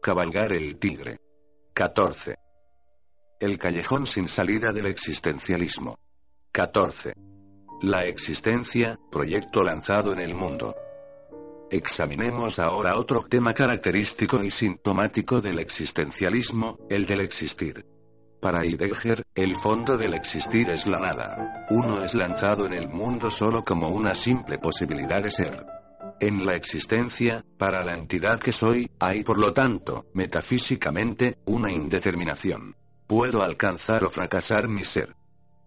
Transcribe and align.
Cabalgar 0.00 0.52
el 0.52 0.78
tigre. 0.78 1.18
14. 1.74 2.36
El 3.40 3.58
callejón 3.58 4.06
sin 4.06 4.28
salida 4.28 4.72
del 4.72 4.86
existencialismo. 4.86 5.98
14. 6.52 7.14
La 7.82 8.04
existencia, 8.04 8.98
proyecto 9.10 9.64
lanzado 9.64 10.12
en 10.12 10.20
el 10.20 10.36
mundo. 10.36 10.74
Examinemos 11.70 12.60
ahora 12.60 12.96
otro 12.96 13.24
tema 13.28 13.52
característico 13.52 14.42
y 14.42 14.52
sintomático 14.52 15.40
del 15.40 15.58
existencialismo, 15.58 16.78
el 16.88 17.04
del 17.04 17.20
existir. 17.20 17.84
Para 18.40 18.62
Heidegger, 18.62 19.24
el 19.34 19.56
fondo 19.56 19.96
del 19.96 20.14
existir 20.14 20.70
es 20.70 20.86
la 20.86 21.00
nada. 21.00 21.66
Uno 21.70 22.04
es 22.04 22.14
lanzado 22.14 22.66
en 22.66 22.72
el 22.72 22.88
mundo 22.88 23.32
solo 23.32 23.64
como 23.64 23.88
una 23.88 24.14
simple 24.14 24.58
posibilidad 24.58 25.22
de 25.22 25.32
ser. 25.32 25.66
En 26.20 26.44
la 26.44 26.56
existencia, 26.56 27.44
para 27.58 27.84
la 27.84 27.94
entidad 27.94 28.40
que 28.40 28.50
soy, 28.50 28.90
hay 28.98 29.22
por 29.22 29.38
lo 29.38 29.52
tanto, 29.52 30.06
metafísicamente, 30.14 31.38
una 31.44 31.70
indeterminación. 31.70 32.74
Puedo 33.06 33.42
alcanzar 33.42 34.02
o 34.02 34.10
fracasar 34.10 34.66
mi 34.66 34.82
ser. 34.82 35.14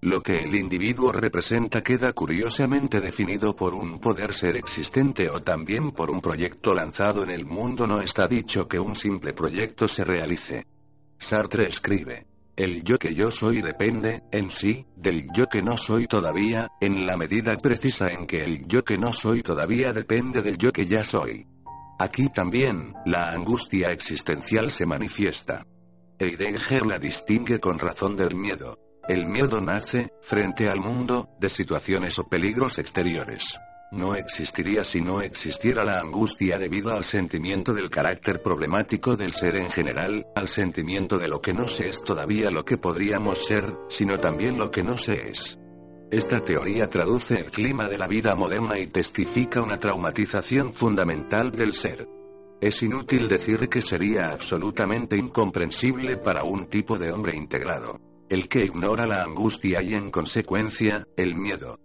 Lo 0.01 0.21
que 0.21 0.43
el 0.43 0.55
individuo 0.55 1.13
representa 1.13 1.81
queda 1.81 2.11
curiosamente 2.11 2.99
definido 2.99 3.55
por 3.55 3.73
un 3.73 3.99
poder 3.99 4.33
ser 4.33 4.57
existente 4.57 5.29
o 5.29 5.41
también 5.41 5.91
por 5.91 6.11
un 6.11 6.19
proyecto 6.19 6.73
lanzado 6.73 7.23
en 7.23 7.29
el 7.29 7.45
mundo. 7.45 7.87
No 7.87 8.01
está 8.01 8.27
dicho 8.27 8.67
que 8.67 8.79
un 8.79 8.95
simple 8.95 9.31
proyecto 9.31 9.87
se 9.87 10.03
realice. 10.03 10.65
Sartre 11.17 11.67
escribe, 11.67 12.25
el 12.55 12.83
yo 12.83 12.99
que 12.99 13.13
yo 13.15 13.31
soy 13.31 13.61
depende, 13.61 14.23
en 14.31 14.51
sí, 14.51 14.85
del 14.95 15.27
yo 15.33 15.47
que 15.47 15.61
no 15.61 15.77
soy 15.77 16.07
todavía, 16.07 16.69
en 16.79 17.05
la 17.05 17.17
medida 17.17 17.57
precisa 17.57 18.11
en 18.11 18.25
que 18.25 18.43
el 18.43 18.67
yo 18.67 18.83
que 18.83 18.97
no 18.97 19.13
soy 19.13 19.41
todavía 19.41 19.93
depende 19.93 20.41
del 20.41 20.57
yo 20.57 20.71
que 20.71 20.85
ya 20.85 21.03
soy. 21.03 21.47
Aquí 21.99 22.29
también, 22.29 22.93
la 23.05 23.31
angustia 23.31 23.91
existencial 23.91 24.71
se 24.71 24.85
manifiesta. 24.85 25.65
Heidegger 26.19 26.85
la 26.85 26.99
distingue 26.99 27.59
con 27.59 27.79
razón 27.79 28.15
del 28.15 28.35
miedo. 28.35 28.77
El 29.07 29.25
miedo 29.27 29.61
nace, 29.61 30.11
frente 30.21 30.69
al 30.69 30.79
mundo, 30.79 31.29
de 31.39 31.49
situaciones 31.49 32.17
o 32.19 32.27
peligros 32.27 32.77
exteriores 32.79 33.57
no 33.91 34.15
existiría 34.15 34.85
si 34.85 35.01
no 35.01 35.21
existiera 35.21 35.83
la 35.83 35.99
angustia 35.99 36.57
debido 36.57 36.95
al 36.95 37.03
sentimiento 37.03 37.73
del 37.73 37.89
carácter 37.89 38.41
problemático 38.41 39.17
del 39.17 39.33
ser 39.33 39.57
en 39.57 39.69
general, 39.69 40.25
al 40.33 40.47
sentimiento 40.47 41.17
de 41.17 41.27
lo 41.27 41.41
que 41.41 41.53
no 41.53 41.67
se 41.67 41.89
es 41.89 42.01
todavía 42.01 42.49
lo 42.51 42.63
que 42.63 42.77
podríamos 42.77 43.45
ser, 43.45 43.65
sino 43.89 44.17
también 44.19 44.57
lo 44.57 44.71
que 44.71 44.83
no 44.83 44.97
se 44.97 45.29
es. 45.29 45.57
Esta 46.09 46.39
teoría 46.39 46.89
traduce 46.89 47.35
el 47.35 47.51
clima 47.51 47.89
de 47.89 47.97
la 47.97 48.07
vida 48.07 48.33
moderna 48.35 48.79
y 48.79 48.87
testifica 48.87 49.61
una 49.61 49.77
traumatización 49.77 50.73
fundamental 50.73 51.51
del 51.51 51.73
ser. 51.73 52.07
Es 52.61 52.81
inútil 52.83 53.27
decir 53.27 53.67
que 53.69 53.81
sería 53.81 54.31
absolutamente 54.31 55.17
incomprensible 55.17 56.15
para 56.17 56.43
un 56.43 56.67
tipo 56.67 56.97
de 56.97 57.11
hombre 57.11 57.35
integrado. 57.35 57.99
El 58.29 58.47
que 58.47 58.63
ignora 58.63 59.05
la 59.05 59.23
angustia 59.23 59.81
y 59.81 59.95
en 59.95 60.11
consecuencia, 60.11 61.07
el 61.17 61.35
miedo. 61.35 61.77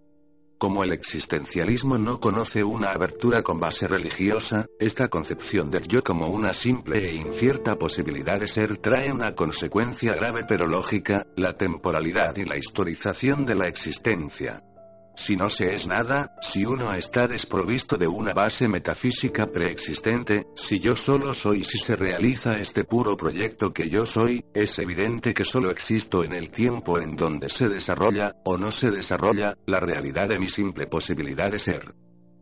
Como 0.58 0.84
el 0.84 0.92
existencialismo 0.92 1.98
no 1.98 2.18
conoce 2.18 2.64
una 2.64 2.92
abertura 2.92 3.42
con 3.42 3.60
base 3.60 3.86
religiosa, 3.86 4.66
esta 4.78 5.08
concepción 5.08 5.70
del 5.70 5.86
yo 5.86 6.02
como 6.02 6.28
una 6.28 6.54
simple 6.54 7.10
e 7.10 7.14
incierta 7.14 7.78
posibilidad 7.78 8.40
de 8.40 8.48
ser 8.48 8.78
trae 8.78 9.12
una 9.12 9.34
consecuencia 9.34 10.14
grave 10.14 10.44
pero 10.48 10.66
lógica, 10.66 11.26
la 11.36 11.58
temporalidad 11.58 12.36
y 12.36 12.46
la 12.46 12.56
historización 12.56 13.44
de 13.44 13.54
la 13.54 13.66
existencia. 13.66 14.62
Si 15.16 15.34
no 15.34 15.48
se 15.48 15.74
es 15.74 15.86
nada, 15.86 16.36
si 16.42 16.64
uno 16.66 16.92
está 16.92 17.26
desprovisto 17.26 17.96
de 17.96 18.06
una 18.06 18.34
base 18.34 18.68
metafísica 18.68 19.46
preexistente, 19.46 20.46
si 20.54 20.78
yo 20.78 20.94
solo 20.94 21.32
soy, 21.32 21.64
si 21.64 21.78
se 21.78 21.96
realiza 21.96 22.58
este 22.58 22.84
puro 22.84 23.16
proyecto 23.16 23.72
que 23.72 23.88
yo 23.88 24.04
soy, 24.04 24.44
es 24.54 24.78
evidente 24.78 25.32
que 25.32 25.44
solo 25.44 25.70
existo 25.70 26.22
en 26.22 26.34
el 26.34 26.50
tiempo 26.50 26.98
en 26.98 27.16
donde 27.16 27.48
se 27.48 27.68
desarrolla, 27.68 28.36
o 28.44 28.58
no 28.58 28.70
se 28.70 28.90
desarrolla, 28.90 29.56
la 29.66 29.80
realidad 29.80 30.28
de 30.28 30.38
mi 30.38 30.50
simple 30.50 30.86
posibilidad 30.86 31.50
de 31.50 31.58
ser. 31.58 31.94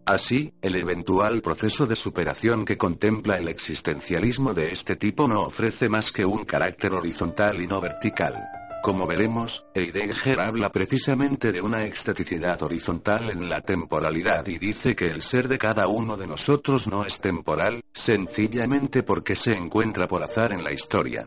Así, 0.05 0.53
el 0.61 0.75
eventual 0.75 1.41
proceso 1.41 1.87
de 1.87 1.97
superación 1.97 2.65
que 2.65 2.77
contempla 2.77 3.39
el 3.39 3.49
existencialismo 3.49 4.53
de 4.53 4.73
este 4.73 4.97
tipo 4.97 5.29
no 5.29 5.43
ofrece 5.43 5.89
más 5.89 6.11
que 6.11 6.27
un 6.27 6.45
carácter 6.45 6.93
horizontal 6.93 7.63
y 7.63 7.67
no 7.67 7.81
vertical. 7.81 8.54
Como 8.85 9.07
veremos, 9.07 9.65
Heidegger 9.73 10.41
habla 10.41 10.71
precisamente 10.71 11.53
de 11.53 11.63
una 11.63 11.87
extaticidad 11.87 12.63
horizontal 12.63 13.31
en 13.31 13.49
la 13.49 13.63
temporalidad 13.63 14.47
y 14.47 14.59
dice 14.59 14.95
que 14.95 15.07
el 15.07 15.23
ser 15.23 15.49
de 15.49 15.57
cada 15.57 15.89
uno 15.89 16.19
de 16.19 16.27
nosotros 16.27 16.87
no 16.87 17.07
es 17.07 17.19
temporal, 17.19 17.81
sencillamente 17.95 19.03
porque 19.03 19.37
se 19.37 19.53
encuentra 19.53 20.07
por 20.07 20.23
azar 20.23 20.53
en 20.53 20.63
la 20.63 20.71
historia. 20.71 21.27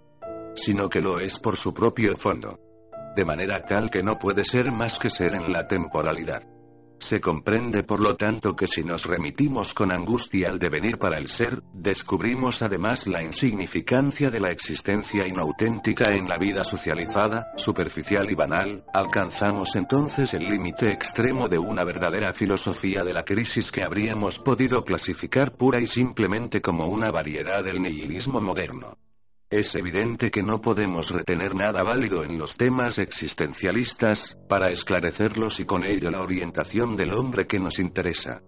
Sino 0.53 0.87
que 0.87 1.01
lo 1.01 1.19
es 1.19 1.39
por 1.39 1.57
su 1.57 1.73
propio 1.73 2.15
fondo. 2.15 2.59
De 3.15 3.25
manera 3.25 3.65
tal 3.65 3.89
que 3.89 4.03
no 4.03 4.19
puede 4.19 4.45
ser 4.45 4.71
más 4.71 4.99
que 4.99 5.09
ser 5.09 5.33
en 5.33 5.51
la 5.51 5.67
temporalidad. 5.67 6.43
Se 6.99 7.21
comprende 7.21 7.83
por 7.83 7.99
lo 7.99 8.15
tanto 8.15 8.55
que 8.55 8.67
si 8.67 8.83
nos 8.83 9.05
remitimos 9.05 9.73
con 9.73 9.91
angustia 9.91 10.49
al 10.49 10.59
devenir 10.59 10.97
para 10.97 11.17
el 11.17 11.29
ser, 11.29 11.61
descubrimos 11.73 12.61
además 12.61 13.07
la 13.07 13.23
insignificancia 13.23 14.31
de 14.31 14.39
la 14.39 14.51
existencia 14.51 15.27
inauténtica 15.27 16.11
en 16.11 16.27
la 16.27 16.37
vida 16.37 16.63
socializada, 16.63 17.53
superficial 17.55 18.29
y 18.29 18.35
banal, 18.35 18.83
alcanzamos 18.93 19.75
entonces 19.75 20.33
el 20.33 20.49
límite 20.49 20.89
extremo 20.91 21.47
de 21.47 21.59
una 21.59 21.83
verdadera 21.83 22.33
filosofía 22.33 23.03
de 23.03 23.13
la 23.13 23.23
crisis 23.23 23.71
que 23.71 23.83
habríamos 23.83 24.39
podido 24.39 24.83
clasificar 24.83 25.53
pura 25.53 25.79
y 25.79 25.87
simplemente 25.87 26.61
como 26.61 26.87
una 26.87 27.11
variedad 27.11 27.63
del 27.63 27.81
nihilismo 27.81 28.41
moderno. 28.41 28.97
Es 29.49 29.75
evidente 29.75 30.29
que 30.29 30.43
no 30.43 30.59
podemos 30.59 31.09
retener 31.09 31.55
nada 31.55 31.81
válido 31.81 32.25
en 32.25 32.37
los 32.37 32.57
temas 32.57 32.97
existencialistas, 32.97 34.37
para 34.49 34.71
esclarecerlos 34.71 35.61
y 35.61 35.65
con 35.65 35.85
ello 35.85 36.11
la 36.11 36.21
orientación 36.21 36.97
del 36.97 37.13
hombre 37.13 37.47
que 37.47 37.57
nos 37.57 37.79
interesa. 37.79 38.41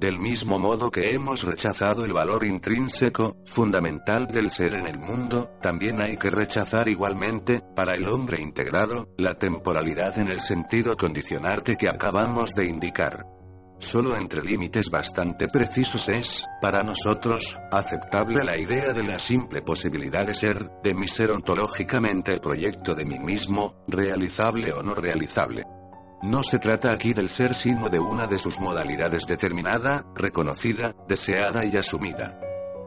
Del 0.00 0.18
mismo 0.18 0.58
modo 0.58 0.90
que 0.90 1.12
hemos 1.12 1.44
rechazado 1.44 2.04
el 2.04 2.12
valor 2.12 2.44
intrínseco, 2.44 3.36
fundamental 3.46 4.26
del 4.26 4.50
ser 4.50 4.74
en 4.74 4.88
el 4.88 4.98
mundo, 4.98 5.52
también 5.62 6.00
hay 6.00 6.16
que 6.16 6.30
rechazar 6.30 6.88
igualmente, 6.88 7.62
para 7.76 7.94
el 7.94 8.08
hombre 8.08 8.40
integrado, 8.40 9.08
la 9.18 9.38
temporalidad 9.38 10.18
en 10.18 10.30
el 10.30 10.40
sentido 10.40 10.96
condicionante 10.96 11.76
que 11.76 11.88
acabamos 11.88 12.54
de 12.54 12.64
indicar. 12.64 13.24
Solo 13.80 14.14
entre 14.14 14.42
límites 14.42 14.90
bastante 14.90 15.48
precisos 15.48 16.08
es, 16.10 16.44
para 16.60 16.84
nosotros, 16.84 17.56
aceptable 17.72 18.44
la 18.44 18.58
idea 18.58 18.92
de 18.92 19.02
la 19.02 19.18
simple 19.18 19.62
posibilidad 19.62 20.26
de 20.26 20.34
ser, 20.34 20.70
de 20.82 20.94
mi 20.94 21.08
ser 21.08 21.30
ontológicamente 21.30 22.32
el 22.32 22.40
proyecto 22.40 22.94
de 22.94 23.06
mí 23.06 23.18
mismo, 23.18 23.82
realizable 23.88 24.72
o 24.72 24.82
no 24.82 24.94
realizable. 24.94 25.64
No 26.22 26.42
se 26.42 26.58
trata 26.58 26.92
aquí 26.92 27.14
del 27.14 27.30
ser 27.30 27.54
sino 27.54 27.88
de 27.88 27.98
una 27.98 28.26
de 28.26 28.38
sus 28.38 28.60
modalidades 28.60 29.24
determinada, 29.26 30.04
reconocida, 30.14 30.94
deseada 31.08 31.64
y 31.64 31.74
asumida. 31.74 32.38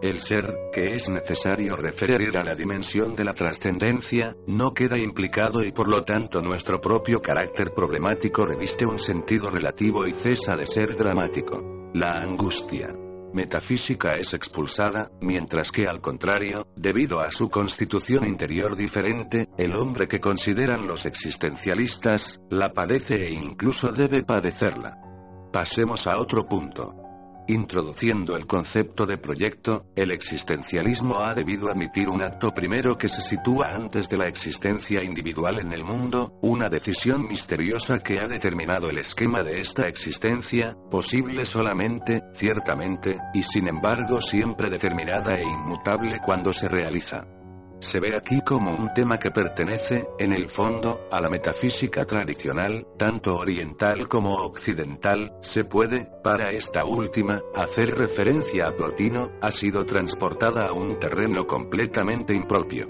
El 0.04 0.20
ser, 0.20 0.70
que 0.74 0.98
es 0.98 1.08
necesario 1.08 1.78
referir 1.78 2.38
a 2.38 2.44
la 2.44 2.56
dimensión 2.56 3.16
de 3.16 3.24
la 3.24 3.34
trascendencia, 3.34 4.36
no 4.48 4.74
queda 4.74 4.98
implicado 4.98 5.64
y 5.64 5.72
por 5.72 5.88
lo 5.88 6.04
tanto 6.04 6.42
nuestro 6.42 6.82
propio 6.82 7.22
carácter 7.22 7.74
problemático 7.74 8.46
reviste 8.46 8.86
un 8.86 9.00
sentido 9.00 9.50
relativo 9.50 10.06
y 10.06 10.12
cesa 10.12 10.58
de 10.58 10.68
ser 10.68 10.98
dramático. 10.98 11.90
La 11.94 12.20
angustia 12.20 12.94
metafísica 13.32 14.18
es 14.18 14.34
expulsada, 14.34 15.10
mientras 15.22 15.72
que 15.72 15.88
al 15.88 16.02
contrario, 16.02 16.68
debido 16.76 17.22
a 17.22 17.32
su 17.32 17.50
constitución 17.50 18.28
interior 18.28 18.76
diferente, 18.76 19.48
el 19.58 19.74
hombre 19.74 20.10
que 20.10 20.20
consideran 20.20 20.86
los 20.86 21.06
existencialistas, 21.06 22.42
la 22.50 22.74
padece 22.74 23.28
e 23.28 23.32
incluso 23.32 23.94
debe 23.94 24.22
padecerla. 24.24 25.00
Pasemos 25.54 26.08
a 26.08 26.18
otro 26.18 26.46
punto. 26.46 27.03
Introduciendo 27.48 28.38
el 28.38 28.48
concepto 28.48 29.06
de 29.06 29.18
proyecto, 29.18 29.86
el 29.98 30.12
existencialismo 30.12 31.20
ha 31.20 31.36
debido 31.36 31.70
admitir 31.70 32.08
un 32.08 32.22
acto 32.22 32.54
primero 32.54 32.98
que 32.98 33.10
se 33.10 33.22
sitúa 33.22 33.72
antes 33.74 34.08
de 34.08 34.18
la 34.18 34.28
existencia 34.28 35.04
individual 35.04 35.60
en 35.60 35.74
el 35.74 35.84
mundo, 35.84 36.40
una 36.42 36.70
decisión 36.70 37.28
misteriosa 37.28 38.00
que 38.00 38.20
ha 38.20 38.30
determinado 38.30 38.90
el 38.90 38.98
esquema 38.98 39.44
de 39.44 39.60
esta 39.60 39.90
existencia, 39.90 40.78
posible 40.90 41.46
solamente, 41.46 42.24
ciertamente, 42.34 43.20
y 43.34 43.44
sin 43.44 43.68
embargo 43.68 44.22
siempre 44.22 44.70
determinada 44.70 45.38
e 45.38 45.44
inmutable 45.44 46.22
cuando 46.24 46.54
se 46.54 46.70
realiza 46.70 47.28
se 47.84 48.00
ve 48.00 48.16
aquí 48.16 48.42
como 48.42 48.72
un 48.72 48.94
tema 48.94 49.20
que 49.20 49.30
pertenece, 49.30 50.08
en 50.18 50.32
el 50.32 50.50
fondo, 50.50 51.08
a 51.12 51.20
la 51.20 51.30
metafísica 51.30 52.06
tradicional, 52.06 52.88
tanto 52.98 53.36
oriental 53.36 54.08
como 54.08 54.36
occidental, 54.36 55.38
se 55.42 55.66
puede, 55.66 56.10
para 56.24 56.52
esta 56.52 56.86
última, 56.86 57.42
hacer 57.54 57.96
referencia 57.96 58.68
a 58.68 58.76
Plotino, 58.76 59.32
ha 59.42 59.52
sido 59.52 59.86
transportada 59.86 60.68
a 60.68 60.72
un 60.74 60.98
terreno 60.98 61.46
completamente 61.46 62.34
impropio. 62.34 62.88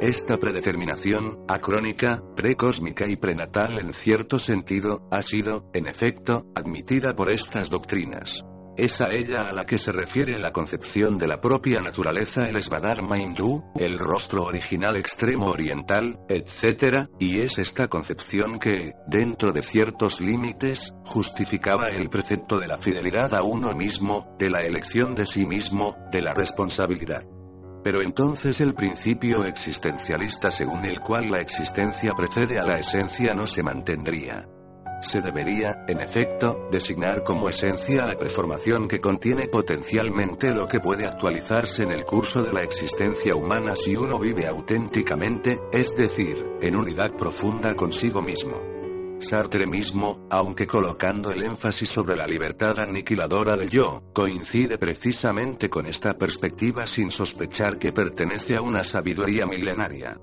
Esta 0.00 0.38
predeterminación, 0.38 1.44
acrónica, 1.46 2.22
precósmica 2.34 3.06
y 3.06 3.16
prenatal 3.16 3.78
en 3.78 3.92
cierto 3.92 4.38
sentido, 4.38 5.06
ha 5.10 5.20
sido, 5.20 5.68
en 5.74 5.86
efecto, 5.86 6.46
admitida 6.54 7.14
por 7.14 7.30
estas 7.30 7.68
doctrinas. 7.68 8.42
Es 8.80 9.02
a 9.02 9.12
ella 9.12 9.46
a 9.46 9.52
la 9.52 9.66
que 9.66 9.78
se 9.78 9.92
refiere 9.92 10.38
la 10.38 10.54
concepción 10.54 11.18
de 11.18 11.26
la 11.26 11.42
propia 11.42 11.82
naturaleza 11.82 12.48
el 12.48 12.62
Svadharma 12.62 13.18
hindú, 13.18 13.62
el 13.78 13.98
rostro 13.98 14.44
original 14.44 14.96
extremo 14.96 15.48
oriental, 15.48 16.18
etc., 16.30 17.06
y 17.18 17.42
es 17.42 17.58
esta 17.58 17.88
concepción 17.88 18.58
que, 18.58 18.94
dentro 19.06 19.52
de 19.52 19.60
ciertos 19.60 20.22
límites, 20.22 20.94
justificaba 21.04 21.88
el 21.88 22.08
precepto 22.08 22.58
de 22.58 22.68
la 22.68 22.78
fidelidad 22.78 23.34
a 23.34 23.42
uno 23.42 23.74
mismo, 23.74 24.34
de 24.38 24.48
la 24.48 24.62
elección 24.62 25.14
de 25.14 25.26
sí 25.26 25.44
mismo, 25.44 25.98
de 26.10 26.22
la 26.22 26.32
responsabilidad. 26.32 27.26
Pero 27.84 28.00
entonces 28.00 28.62
el 28.62 28.72
principio 28.72 29.44
existencialista 29.44 30.50
según 30.50 30.86
el 30.86 31.00
cual 31.00 31.30
la 31.30 31.40
existencia 31.40 32.14
precede 32.14 32.58
a 32.58 32.64
la 32.64 32.78
esencia 32.78 33.34
no 33.34 33.46
se 33.46 33.62
mantendría. 33.62 34.48
Se 35.02 35.22
debería, 35.22 35.84
en 35.88 36.00
efecto, 36.00 36.68
designar 36.70 37.24
como 37.24 37.48
esencia 37.48 38.06
la 38.06 38.18
preformación 38.18 38.86
que 38.86 39.00
contiene 39.00 39.48
potencialmente 39.48 40.50
lo 40.50 40.68
que 40.68 40.80
puede 40.80 41.06
actualizarse 41.06 41.82
en 41.82 41.92
el 41.92 42.04
curso 42.04 42.42
de 42.42 42.52
la 42.52 42.62
existencia 42.62 43.34
humana 43.34 43.74
si 43.76 43.96
uno 43.96 44.18
vive 44.18 44.46
auténticamente, 44.46 45.58
es 45.72 45.96
decir, 45.96 46.44
en 46.60 46.76
unidad 46.76 47.12
profunda 47.12 47.74
consigo 47.74 48.20
mismo. 48.20 48.60
Sartre 49.20 49.66
mismo, 49.66 50.26
aunque 50.30 50.66
colocando 50.66 51.30
el 51.30 51.42
énfasis 51.42 51.90
sobre 51.90 52.16
la 52.16 52.26
libertad 52.26 52.78
aniquiladora 52.78 53.56
del 53.56 53.68
yo, 53.68 54.02
coincide 54.14 54.78
precisamente 54.78 55.68
con 55.68 55.86
esta 55.86 56.16
perspectiva 56.16 56.86
sin 56.86 57.10
sospechar 57.10 57.78
que 57.78 57.92
pertenece 57.92 58.56
a 58.56 58.62
una 58.62 58.82
sabiduría 58.82 59.44
milenaria. 59.46 60.18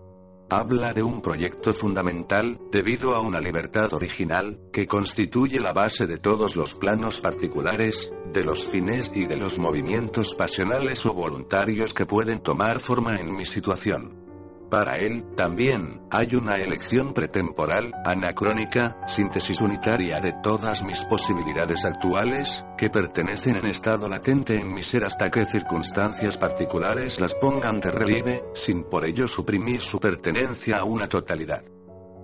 Habla 0.49 0.93
de 0.93 1.03
un 1.03 1.21
proyecto 1.21 1.73
fundamental, 1.73 2.57
debido 2.71 3.15
a 3.15 3.19
una 3.19 3.41
libertad 3.41 3.93
original, 3.93 4.61
que 4.71 4.87
constituye 4.87 5.59
la 5.59 5.73
base 5.73 6.07
de 6.07 6.19
todos 6.19 6.55
los 6.55 6.73
planos 6.73 7.19
particulares, 7.19 8.09
de 8.31 8.45
los 8.45 8.63
fines 8.63 9.11
y 9.13 9.25
de 9.25 9.35
los 9.35 9.59
movimientos 9.59 10.35
pasionales 10.35 11.05
o 11.05 11.13
voluntarios 11.13 11.93
que 11.93 12.05
pueden 12.05 12.39
tomar 12.39 12.79
forma 12.79 13.19
en 13.19 13.35
mi 13.35 13.45
situación. 13.45 14.26
Para 14.69 14.97
él, 14.97 15.23
también, 15.35 16.01
hay 16.11 16.35
una 16.35 16.57
elección 16.57 17.13
pretemporal, 17.13 17.93
anacrónica, 18.03 18.97
síntesis 19.07 19.61
unitaria 19.61 20.19
de 20.19 20.33
todas 20.43 20.83
mis 20.83 21.05
posibilidades 21.05 21.85
actuales, 21.85 22.65
que 22.77 22.89
pertenecen 22.89 23.55
en 23.55 23.65
estado 23.65 24.09
latente 24.09 24.55
en 24.55 24.73
mi 24.73 24.83
ser 24.83 25.05
hasta 25.05 25.31
que 25.31 25.45
circunstancias 25.45 26.37
particulares 26.37 27.19
las 27.21 27.33
pongan 27.33 27.79
de 27.79 27.91
relieve, 27.91 28.43
sin 28.53 28.83
por 28.83 29.05
ello 29.05 29.27
suprimir 29.27 29.79
su 29.81 29.99
pertenencia 29.99 30.79
a 30.79 30.83
una 30.83 31.07
totalidad. 31.07 31.63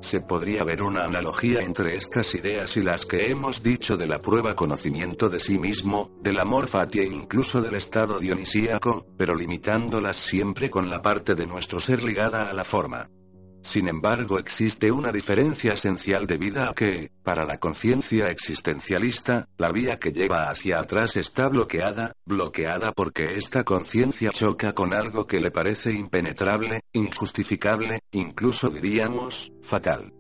Se 0.03 0.19
podría 0.19 0.65
ver 0.65 0.83
una 0.83 1.05
analogía 1.05 1.61
entre 1.61 1.95
estas 1.95 2.35
ideas 2.35 2.75
y 2.75 2.83
las 2.83 3.05
que 3.05 3.31
hemos 3.31 3.63
dicho 3.63 3.95
de 3.95 4.05
la 4.05 4.19
prueba 4.19 4.53
conocimiento 4.53 5.29
de 5.29 5.39
sí 5.39 5.57
mismo, 5.57 6.11
del 6.21 6.39
amor 6.39 6.67
fati 6.67 6.99
e 6.99 7.05
incluso 7.05 7.61
del 7.61 7.75
estado 7.75 8.19
dionisíaco, 8.19 9.07
pero 9.17 9.33
limitándolas 9.33 10.17
siempre 10.17 10.69
con 10.69 10.89
la 10.89 11.01
parte 11.01 11.35
de 11.35 11.47
nuestro 11.47 11.79
ser 11.79 12.03
ligada 12.03 12.49
a 12.49 12.53
la 12.53 12.65
forma. 12.65 13.09
Sin 13.63 13.87
embargo, 13.87 14.37
existe 14.39 14.91
una 14.91 15.11
diferencia 15.11 15.73
esencial 15.73 16.27
debido 16.27 16.63
a 16.63 16.75
que, 16.75 17.11
para 17.23 17.45
la 17.45 17.57
conciencia 17.57 18.29
existencialista, 18.29 19.47
la 19.57 19.71
vía 19.71 19.97
que 19.97 20.11
lleva 20.11 20.49
hacia 20.49 20.79
atrás 20.79 21.15
está 21.15 21.47
bloqueada, 21.47 22.13
bloqueada 22.25 22.91
porque 22.91 23.35
esta 23.37 23.63
conciencia 23.63 24.31
choca 24.31 24.73
con 24.73 24.93
algo 24.93 25.25
que 25.25 25.41
le 25.41 25.49
parece 25.49 25.93
impenetrable, 25.93 26.81
injustificable, 26.91 28.01
incluso 28.11 28.69
diríamos, 28.69 29.51
fatal. 29.61 30.13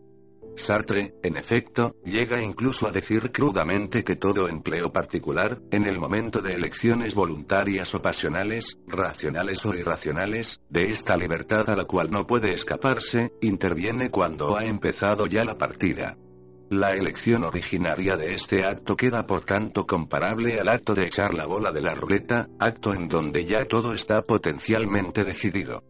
Sartre, 0.55 1.15
en 1.23 1.37
efecto, 1.37 1.95
llega 2.05 2.41
incluso 2.41 2.87
a 2.87 2.91
decir 2.91 3.31
crudamente 3.31 4.03
que 4.03 4.15
todo 4.15 4.47
empleo 4.47 4.93
particular, 4.93 5.59
en 5.71 5.85
el 5.85 5.97
momento 5.97 6.41
de 6.41 6.53
elecciones 6.53 7.15
voluntarias 7.15 7.93
o 7.95 8.01
pasionales, 8.01 8.77
racionales 8.87 9.65
o 9.65 9.73
irracionales, 9.73 10.61
de 10.69 10.91
esta 10.91 11.17
libertad 11.17 11.69
a 11.69 11.75
la 11.75 11.85
cual 11.85 12.11
no 12.11 12.27
puede 12.27 12.53
escaparse, 12.53 13.33
interviene 13.41 14.11
cuando 14.11 14.55
ha 14.55 14.65
empezado 14.65 15.25
ya 15.25 15.43
la 15.43 15.57
partida. 15.57 16.17
La 16.69 16.93
elección 16.93 17.43
originaria 17.43 18.17
de 18.17 18.33
este 18.33 18.65
acto 18.65 18.95
queda 18.95 19.27
por 19.27 19.41
tanto 19.41 19.85
comparable 19.85 20.59
al 20.59 20.69
acto 20.69 20.95
de 20.95 21.05
echar 21.05 21.33
la 21.33 21.45
bola 21.45 21.71
de 21.71 21.81
la 21.81 21.93
ruleta, 21.93 22.49
acto 22.59 22.93
en 22.93 23.07
donde 23.07 23.45
ya 23.45 23.65
todo 23.65 23.93
está 23.93 24.21
potencialmente 24.23 25.23
decidido. 25.23 25.83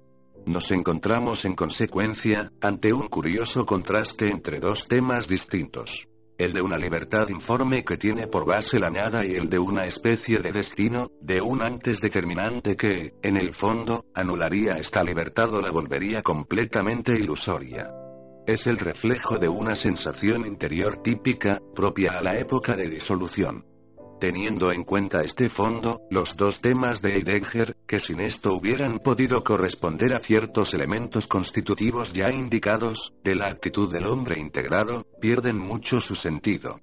Nos 0.45 0.72
encontramos 0.72 1.45
en 1.45 1.56
consecuencia, 1.56 2.51
ante 2.60 2.92
un 2.92 3.07
curioso 3.07 3.66
contraste 3.66 4.30
entre 4.30 4.60
dos 4.60 4.88
temas 4.88 5.28
distintos. 5.28 6.07
El 6.38 6.51
de 6.51 6.62
una 6.62 6.78
libertad 6.78 7.30
informe 7.30 7.86
que 7.86 7.95
tiene 7.95 8.28
por 8.28 8.45
base 8.45 8.78
la 8.78 8.90
nada 8.90 9.24
y 9.24 9.36
el 9.36 9.50
de 9.50 9.60
una 9.60 9.86
especie 9.86 10.40
de 10.40 10.51
destino, 10.51 11.12
de 11.22 11.40
un 11.40 11.62
antes 11.62 12.01
determinante 12.01 12.75
que, 12.75 13.13
en 13.22 13.38
el 13.38 13.54
fondo, 13.54 14.06
anularía 14.13 14.78
esta 14.78 15.04
libertad 15.04 15.54
o 15.54 15.62
la 15.62 15.72
volvería 15.72 16.22
completamente 16.22 17.16
ilusoria. 17.16 17.94
Es 18.45 18.68
el 18.68 18.78
reflejo 18.78 19.38
de 19.38 19.48
una 19.48 19.75
sensación 19.75 20.45
interior 20.45 21.01
típica, 21.01 21.62
propia 21.74 22.18
a 22.18 22.22
la 22.22 22.38
época 22.38 22.75
de 22.75 22.90
disolución. 22.90 23.66
Teniendo 24.23 24.71
en 24.71 24.85
cuenta 24.85 25.21
este 25.21 25.49
fondo, 25.49 26.01
los 26.09 26.37
dos 26.37 26.61
temas 26.61 27.01
de 27.01 27.17
Heidegger, 27.17 27.75
que 27.85 27.99
sin 27.99 28.21
esto 28.21 28.53
hubieran 28.53 28.99
podido 28.99 29.43
corresponder 29.43 30.13
a 30.13 30.19
ciertos 30.19 30.73
elementos 30.73 31.27
constitutivos 31.27 32.13
ya 32.13 32.31
indicados, 32.31 33.13
de 33.21 33.35
la 33.35 33.47
actitud 33.47 33.91
del 33.91 34.05
hombre 34.05 34.39
integrado, 34.39 35.05
pierden 35.19 35.59
mucho 35.59 35.99
su 35.99 36.15
sentido. 36.15 36.79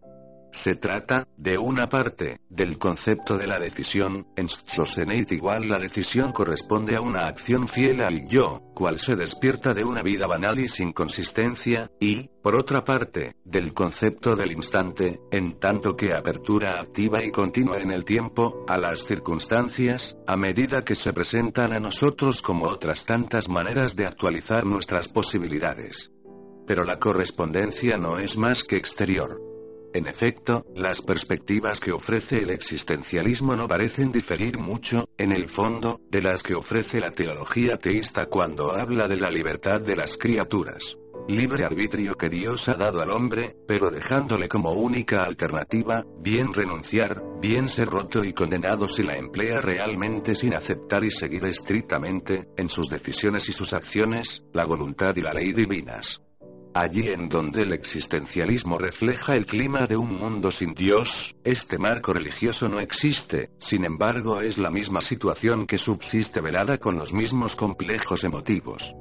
Se 0.53 0.75
trata, 0.75 1.29
de 1.37 1.59
una 1.59 1.89
parte, 1.89 2.41
del 2.49 2.77
concepto 2.77 3.39
de 3.39 3.47
la 3.47 3.59
decisión, 3.59 4.27
en 4.37 4.49
Schosenheit 4.49 5.31
igual 5.33 5.69
la 5.69 5.79
decisión 5.79 6.33
corresponde 6.33 6.97
a 6.97 7.01
una 7.01 7.29
acción 7.29 7.69
fiel 7.69 8.01
al 8.01 8.27
yo, 8.27 8.61
cual 8.75 8.99
se 8.99 9.15
despierta 9.15 9.75
de 9.75 9.85
una 9.85 10.03
vida 10.03 10.27
banal 10.27 10.59
y 10.59 10.69
sin 10.69 10.93
consistencia, 10.93 11.91
y, 12.01 12.31
por 12.43 12.57
otra 12.57 12.85
parte, 12.85 13.37
del 13.45 13.73
concepto 13.73 14.35
del 14.35 14.51
instante, 14.51 15.21
en 15.31 15.59
tanto 15.61 15.97
que 15.97 16.15
apertura 16.15 16.81
activa 16.81 17.25
y 17.25 17.31
continua 17.31 17.79
en 17.79 17.93
el 17.93 18.05
tiempo, 18.05 18.65
a 18.69 18.77
las 18.77 19.05
circunstancias, 19.05 20.17
a 20.27 20.37
medida 20.37 20.85
que 20.85 20.97
se 20.97 21.13
presentan 21.13 21.73
a 21.73 21.81
nosotros 21.81 22.43
como 22.43 22.67
otras 22.67 23.05
tantas 23.05 23.49
maneras 23.49 23.95
de 23.95 24.07
actualizar 24.07 24.67
nuestras 24.67 25.09
posibilidades. 25.09 26.11
Pero 26.67 26.85
la 26.85 26.99
correspondencia 26.99 27.99
no 27.99 28.19
es 28.19 28.37
más 28.37 28.65
que 28.65 28.77
exterior. 28.77 29.50
En 29.93 30.07
efecto, 30.07 30.65
las 30.75 31.03
perspectivas 31.03 31.81
que 31.81 31.91
ofrece 31.91 32.43
el 32.43 32.51
existencialismo 32.51 33.57
no 33.57 33.67
parecen 33.67 34.13
diferir 34.13 34.59
mucho, 34.59 35.09
en 35.19 35.33
el 35.33 35.49
fondo, 35.49 36.01
de 36.11 36.23
las 36.23 36.45
que 36.45 36.55
ofrece 36.55 37.01
la 37.01 37.11
teología 37.11 37.77
teísta 37.77 38.27
cuando 38.27 38.73
habla 38.73 39.09
de 39.09 39.17
la 39.17 39.31
libertad 39.31 39.81
de 39.81 39.97
las 39.97 40.17
criaturas. 40.17 40.97
Libre 41.29 41.65
arbitrio 41.65 42.15
que 42.15 42.29
Dios 42.29 42.69
ha 42.69 42.75
dado 42.75 43.03
al 43.03 43.11
hombre, 43.11 43.57
pero 43.67 43.91
dejándole 43.91 44.49
como 44.49 44.73
única 44.73 45.25
alternativa, 45.25 46.05
bien 46.19 46.55
renunciar, 46.55 47.23
bien 47.41 47.69
ser 47.69 47.89
roto 47.89 48.25
y 48.25 48.33
condenado 48.33 48.89
si 48.89 49.03
la 49.03 49.17
emplea 49.17 49.61
realmente 49.61 50.37
sin 50.37 50.55
aceptar 50.55 51.05
y 51.05 51.11
seguir 51.11 51.45
estrictamente, 51.45 52.49
en 52.57 52.69
sus 52.69 52.89
decisiones 52.89 53.49
y 53.49 53.53
sus 53.53 53.73
acciones, 53.73 54.45
la 54.53 54.65
voluntad 54.65 55.17
y 55.17 55.21
la 55.21 55.35
ley 55.35 55.53
divinas. 55.53 56.21
Allí 56.73 57.09
en 57.09 57.29
donde 57.29 57.63
el 57.63 57.73
existencialismo 57.73 58.79
refleja 58.79 59.35
el 59.35 59.45
clima 59.45 59.89
de 59.89 59.97
un 59.97 60.17
mundo 60.17 60.53
sin 60.53 60.73
Dios, 60.73 61.35
este 61.43 61.79
marco 61.79 62.13
religioso 62.13 62.69
no 62.69 62.79
existe, 62.79 63.51
sin 63.59 63.85
embargo 63.85 64.41
es 64.41 64.57
la 64.57 64.71
misma 64.71 65.01
situación 65.01 65.67
que 65.67 65.79
subsiste 65.79 66.41
velada 66.41 66.79
con 66.79 66.97
los 66.97 67.13
mismos 67.13 67.57
complejos 67.57 68.23
emotivos. 68.23 68.95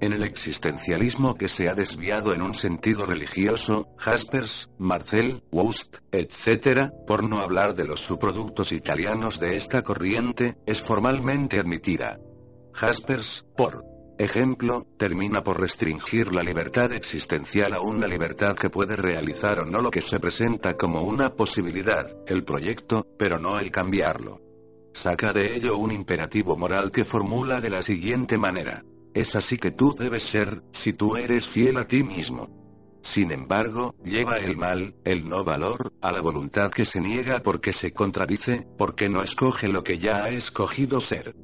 en 0.00 0.12
el 0.12 0.24
existencialismo 0.24 1.36
que 1.36 1.48
se 1.48 1.68
ha 1.68 1.74
desviado 1.74 2.34
en 2.34 2.42
un 2.42 2.56
sentido 2.56 3.06
religioso, 3.06 3.94
Jaspers, 3.98 4.68
Marcel, 4.76 5.44
Woust, 5.52 5.98
etc., 6.10 6.90
por 7.06 7.22
no 7.22 7.38
hablar 7.38 7.76
de 7.76 7.84
los 7.84 8.00
subproductos 8.00 8.72
italianos 8.72 9.38
de 9.38 9.56
esta 9.56 9.82
corriente, 9.82 10.56
es 10.66 10.82
formalmente 10.82 11.60
admitida. 11.60 12.18
Jaspers, 12.72 13.44
por 13.56 13.91
ejemplo, 14.22 14.86
termina 14.96 15.42
por 15.42 15.60
restringir 15.60 16.32
la 16.32 16.42
libertad 16.42 16.92
existencial 16.92 17.72
a 17.72 17.80
una 17.80 18.06
libertad 18.06 18.56
que 18.56 18.70
puede 18.70 18.96
realizar 18.96 19.60
o 19.60 19.66
no 19.66 19.80
lo 19.80 19.90
que 19.90 20.00
se 20.00 20.20
presenta 20.20 20.76
como 20.76 21.02
una 21.02 21.34
posibilidad, 21.34 22.10
el 22.26 22.44
proyecto, 22.44 23.06
pero 23.18 23.38
no 23.38 23.58
el 23.58 23.70
cambiarlo. 23.70 24.40
Saca 24.92 25.32
de 25.32 25.56
ello 25.56 25.76
un 25.78 25.92
imperativo 25.92 26.56
moral 26.56 26.92
que 26.92 27.04
formula 27.04 27.60
de 27.60 27.70
la 27.70 27.82
siguiente 27.82 28.38
manera. 28.38 28.84
Es 29.14 29.36
así 29.36 29.58
que 29.58 29.70
tú 29.70 29.94
debes 29.98 30.24
ser, 30.24 30.62
si 30.72 30.92
tú 30.92 31.16
eres 31.16 31.46
fiel 31.46 31.76
a 31.78 31.86
ti 31.86 32.02
mismo. 32.02 32.62
Sin 33.02 33.32
embargo, 33.32 33.94
lleva 34.04 34.36
el 34.36 34.56
mal, 34.56 34.94
el 35.04 35.28
no 35.28 35.44
valor, 35.44 35.92
a 36.00 36.12
la 36.12 36.20
voluntad 36.20 36.70
que 36.70 36.86
se 36.86 37.00
niega 37.00 37.42
porque 37.42 37.72
se 37.72 37.92
contradice, 37.92 38.66
porque 38.78 39.08
no 39.08 39.22
escoge 39.22 39.68
lo 39.68 39.82
que 39.82 39.98
ya 39.98 40.24
ha 40.24 40.28
escogido 40.30 41.00
ser. 41.00 41.34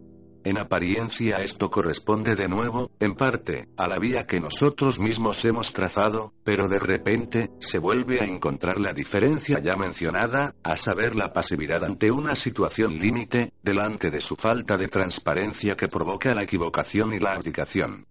En 0.45 0.59
apariencia 0.59 1.39
esto 1.39 1.71
corresponde 1.71 2.37
de 2.37 2.49
nuevo, 2.49 2.91
en 3.01 3.15
parte, 3.15 3.69
a 3.77 3.89
la 3.89 3.99
vía 3.99 4.27
que 4.27 4.41
nosotros 4.41 4.99
mismos 4.99 5.45
hemos 5.45 5.73
trazado, 5.73 6.33
pero 6.45 6.69
de 6.69 6.79
repente, 6.79 7.51
se 7.61 7.79
vuelve 7.79 8.21
a 8.21 8.25
encontrar 8.25 8.81
la 8.81 8.93
diferencia 8.93 9.59
ya 9.59 9.77
mencionada, 9.77 10.55
a 10.63 10.77
saber 10.77 11.17
la 11.17 11.33
pasividad 11.33 11.85
ante 11.85 12.11
una 12.11 12.35
situación 12.35 12.99
límite, 12.99 13.53
delante 13.63 14.11
de 14.11 14.21
su 14.21 14.37
falta 14.37 14.77
de 14.77 14.89
transparencia 14.89 15.77
que 15.77 15.89
provoca 15.89 16.35
la 16.35 16.45
equivocación 16.45 17.13
y 17.13 17.19
la 17.19 17.33
abdicación. 17.33 18.07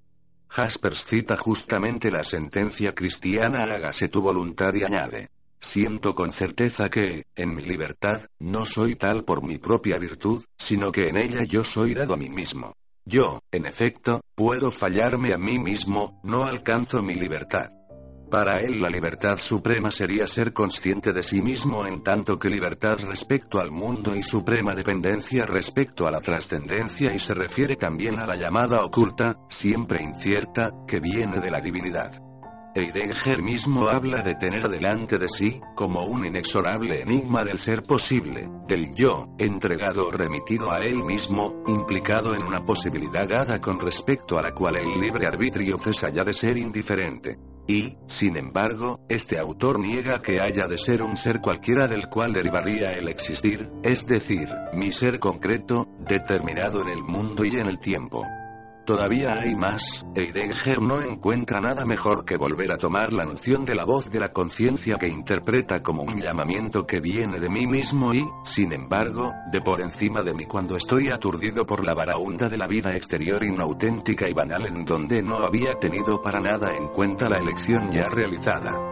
Jaspers 0.50 1.06
cita 1.06 1.38
justamente 1.38 2.10
la 2.10 2.24
sentencia 2.24 2.96
cristiana 2.96 3.64
hágase 3.64 4.08
tu 4.10 4.22
voluntad 4.22 4.74
y 4.74 4.84
añade. 4.84 5.30
Siento 5.60 6.16
con 6.16 6.34
certeza 6.34 6.90
que, 6.90 7.26
en 7.36 7.56
mi 7.56 7.64
libertad, 7.64 8.28
no 8.40 8.66
soy 8.66 8.96
tal 8.96 9.24
por 9.24 9.44
mi 9.44 9.58
propia 9.58 9.98
virtud, 9.98 10.44
sino 10.58 10.92
que 10.92 11.10
en 11.10 11.18
ella 11.18 11.44
yo 11.44 11.64
soy 11.64 11.94
dado 11.94 12.14
a 12.14 12.18
mí 12.18 12.30
mismo. 12.30 12.74
Yo, 13.06 13.40
en 13.52 13.66
efecto, 13.66 14.22
puedo 14.36 14.70
fallarme 14.70 15.34
a 15.34 15.38
mí 15.38 15.60
mismo, 15.60 16.20
no 16.24 16.44
alcanzo 16.44 17.02
mi 17.02 17.16
libertad. 17.16 17.72
Para 18.30 18.60
él 18.60 18.82
la 18.82 18.90
libertad 18.90 19.38
suprema 19.40 19.90
sería 19.90 20.28
ser 20.28 20.52
consciente 20.52 21.14
de 21.14 21.24
sí 21.24 21.42
mismo 21.42 21.86
en 21.86 22.04
tanto 22.04 22.38
que 22.38 22.50
libertad 22.50 22.98
respecto 23.00 23.62
al 23.62 23.72
mundo 23.72 24.14
y 24.18 24.24
suprema 24.24 24.76
dependencia 24.76 25.46
respecto 25.46 26.06
a 26.06 26.12
la 26.12 26.20
trascendencia 26.20 27.16
y 27.16 27.20
se 27.20 27.34
refiere 27.34 27.78
también 27.78 28.20
a 28.20 28.26
la 28.26 28.36
llamada 28.36 28.84
oculta, 28.84 29.38
siempre 29.48 30.04
incierta, 30.04 30.74
que 30.86 31.00
viene 31.00 31.40
de 31.40 31.52
la 31.52 31.62
divinidad. 31.62 32.27
Heidegger 32.78 33.42
mismo 33.42 33.88
habla 33.88 34.22
de 34.22 34.36
tener 34.36 34.70
delante 34.70 35.18
de 35.18 35.30
sí, 35.30 35.60
como 35.74 36.06
un 36.06 36.26
inexorable 36.26 37.02
enigma 37.02 37.44
del 37.44 37.58
ser 37.58 37.82
posible, 37.82 38.48
del 38.68 38.94
yo, 38.94 39.30
entregado 39.40 40.08
o 40.08 40.12
remitido 40.12 40.72
a 40.72 40.86
él 40.86 41.04
mismo, 41.04 41.64
implicado 41.66 42.36
en 42.36 42.44
una 42.44 42.64
posibilidad 42.64 43.28
dada 43.28 43.60
con 43.60 43.80
respecto 43.80 44.38
a 44.38 44.44
la 44.44 44.54
cual 44.54 44.78
el 44.78 45.02
libre 45.02 45.26
arbitrio 45.26 45.80
cesa 45.80 46.10
ya 46.10 46.24
de 46.24 46.36
ser 46.36 46.58
indiferente. 46.58 47.40
Y, 47.66 47.98
sin 48.06 48.38
embargo, 48.38 49.00
este 49.10 49.40
autor 49.40 49.80
niega 49.80 50.22
que 50.22 50.40
haya 50.40 50.68
de 50.68 50.78
ser 50.78 51.02
un 51.02 51.18
ser 51.18 51.42
cualquiera 51.42 51.88
del 51.88 52.08
cual 52.10 52.32
derivaría 52.32 52.94
el 52.94 53.08
existir, 53.08 53.72
es 53.82 54.06
decir, 54.06 54.48
mi 54.74 54.94
ser 54.94 55.18
concreto, 55.18 55.90
determinado 56.08 56.84
en 56.84 56.90
el 56.90 57.02
mundo 57.02 57.44
y 57.44 57.58
en 57.58 57.68
el 57.68 57.80
tiempo. 57.80 58.24
Todavía 58.88 59.34
hay 59.34 59.54
más, 59.54 60.06
Heidegger 60.16 60.82
no 60.82 61.02
encuentra 61.02 61.60
nada 61.60 61.86
mejor 61.86 62.24
que 62.24 62.38
volver 62.38 62.72
a 62.72 62.78
tomar 62.78 63.12
la 63.12 63.26
noción 63.26 63.66
de 63.66 63.76
la 63.76 63.84
voz 63.84 64.10
de 64.10 64.22
la 64.22 64.32
conciencia 64.32 64.98
que 64.98 65.10
interpreta 65.10 65.84
como 65.84 66.04
un 66.04 66.22
llamamiento 66.22 66.88
que 66.88 67.02
viene 67.02 67.38
de 67.42 67.50
mí 67.50 67.68
mismo 67.68 68.14
y, 68.14 68.26
sin 68.46 68.72
embargo, 68.72 69.34
de 69.52 69.60
por 69.60 69.82
encima 69.82 70.22
de 70.24 70.34
mí. 70.34 70.46
Cuando 70.46 70.78
estoy 70.78 71.10
aturdido 71.10 71.66
por 71.66 71.84
la 71.84 71.94
varaunda 71.94 72.48
de 72.48 72.58
la 72.58 72.68
vida 72.68 72.96
exterior 72.96 73.44
inauténtica 73.44 74.30
y 74.30 74.34
banal 74.34 74.66
en 74.68 74.86
donde 74.86 75.22
no 75.22 75.40
había 75.40 75.78
tenido 75.78 76.22
para 76.22 76.40
nada 76.40 76.74
en 76.74 76.88
cuenta 76.88 77.28
la 77.28 77.36
elección 77.36 77.92
ya 77.92 78.08
realizada 78.08 78.87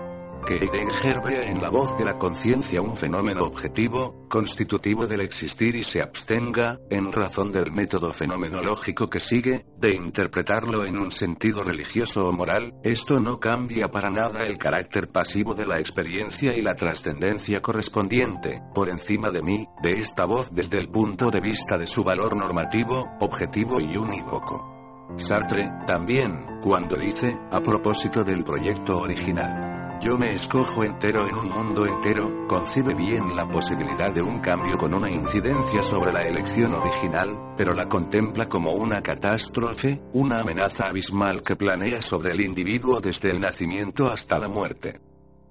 que 0.46 0.56
Heidegger 0.56 1.22
vea 1.22 1.50
en 1.50 1.62
la 1.62 1.70
voz 1.70 1.98
de 1.98 2.06
la 2.06 2.18
conciencia 2.18 2.82
un 2.82 2.96
fenómeno 2.96 3.44
objetivo, 3.44 4.28
constitutivo 4.30 5.08
del 5.08 5.22
existir 5.22 5.76
y 5.76 5.84
se 5.84 6.02
abstenga, 6.02 6.80
en 6.90 7.12
razón 7.12 7.52
del 7.52 7.72
método 7.72 8.14
fenomenológico 8.14 9.10
que 9.10 9.20
sigue, 9.20 9.66
de 9.78 9.96
interpretarlo 9.96 10.86
en 10.86 10.98
un 10.98 11.12
sentido 11.12 11.64
religioso 11.64 12.30
o 12.30 12.32
moral, 12.32 12.76
esto 12.84 13.20
no 13.20 13.40
cambia 13.40 13.90
para 13.90 14.12
nada 14.12 14.46
el 14.46 14.58
carácter 14.58 15.10
pasivo 15.10 15.56
de 15.56 15.66
la 15.66 15.80
experiencia 15.80 16.56
y 16.56 16.62
la 16.62 16.76
trascendencia 16.76 17.62
correspondiente, 17.62 18.62
por 18.74 18.90
encima 18.90 19.32
de 19.32 19.42
mí, 19.42 19.68
de 19.82 20.00
esta 20.00 20.26
voz 20.26 20.50
desde 20.52 20.78
el 20.78 20.90
punto 20.90 21.32
de 21.32 21.42
vista 21.42 21.78
de 21.78 21.88
su 21.88 22.04
valor 22.04 22.36
normativo, 22.36 23.10
objetivo 23.20 23.80
y 23.80 23.98
unívoco. 23.98 24.72
Sartre, 25.18 25.72
también, 25.88 26.60
cuando 26.62 26.96
dice, 26.96 27.38
a 27.52 27.62
propósito 27.62 28.24
del 28.24 28.44
proyecto 28.44 29.00
original. 29.00 29.75
Yo 30.02 30.18
me 30.18 30.34
escojo 30.34 30.84
entero 30.84 31.28
en 31.28 31.36
un 31.36 31.50
mundo 31.50 31.86
entero, 31.86 32.46
concibe 32.48 32.94
bien 32.94 33.36
la 33.36 33.48
posibilidad 33.48 34.12
de 34.12 34.22
un 34.22 34.40
cambio 34.40 34.78
con 34.78 34.94
una 34.94 35.10
incidencia 35.10 35.82
sobre 35.82 36.12
la 36.12 36.22
elección 36.22 36.74
original, 36.74 37.54
pero 37.56 37.74
la 37.74 37.88
contempla 37.88 38.48
como 38.48 38.74
una 38.74 39.02
catástrofe, 39.02 40.02
una 40.14 40.42
amenaza 40.42 40.88
abismal 40.88 41.42
que 41.42 41.56
planea 41.56 42.02
sobre 42.02 42.32
el 42.32 42.42
individuo 42.42 43.00
desde 43.00 43.32
el 43.32 43.40
nacimiento 43.40 44.12
hasta 44.12 44.38
la 44.38 44.48
muerte. 44.48 45.05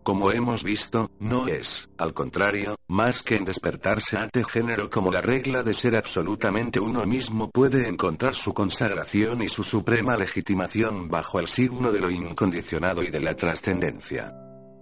Como 0.05 0.31
hemos 0.33 0.63
visto, 0.63 1.11
no 1.19 1.49
es, 1.49 1.89
al 1.97 2.13
contrario, 2.13 2.77
más 2.89 3.23
que 3.23 3.37
en 3.37 3.47
despertarse 3.47 4.19
ante 4.19 4.45
género 4.45 4.91
como 4.91 5.11
la 5.11 5.23
regla 5.23 5.63
de 5.63 5.73
ser 5.73 5.97
absolutamente 5.97 6.79
uno 6.79 7.07
mismo 7.07 7.51
puede 7.51 7.89
encontrar 7.89 8.35
su 8.35 8.53
consagración 8.53 9.41
y 9.41 9.49
su 9.49 9.65
suprema 9.65 10.19
legitimación 10.19 11.09
bajo 11.09 11.41
el 11.41 11.49
signo 11.49 11.91
de 11.91 12.01
lo 12.01 12.11
incondicionado 12.11 13.03
y 13.03 13.11
de 13.11 13.21
la 13.21 13.35
trascendencia. 13.35 14.35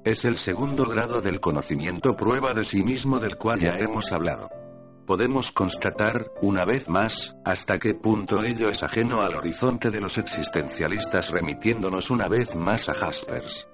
Es 0.04 0.24
el 0.24 0.38
segundo 0.38 0.86
grado 0.86 1.20
del 1.20 1.38
conocimiento 1.38 2.16
prueba 2.16 2.52
de 2.52 2.64
sí 2.64 2.82
mismo 2.82 3.20
del 3.20 3.36
cual 3.36 3.60
ya 3.60 3.78
hemos 3.78 4.10
hablado. 4.10 4.50
Podemos 5.06 5.52
constatar, 5.52 6.32
una 6.40 6.64
vez 6.64 6.88
más, 6.88 7.36
hasta 7.44 7.78
qué 7.78 7.94
punto 7.94 8.42
ello 8.42 8.70
es 8.70 8.82
ajeno 8.82 9.22
al 9.22 9.36
horizonte 9.36 9.92
de 9.92 10.00
los 10.00 10.18
existencialistas 10.18 11.30
remitiéndonos 11.30 12.10
una 12.10 12.26
vez 12.26 12.56
más 12.56 12.88
a 12.88 12.94
Jaspers. 12.94 13.68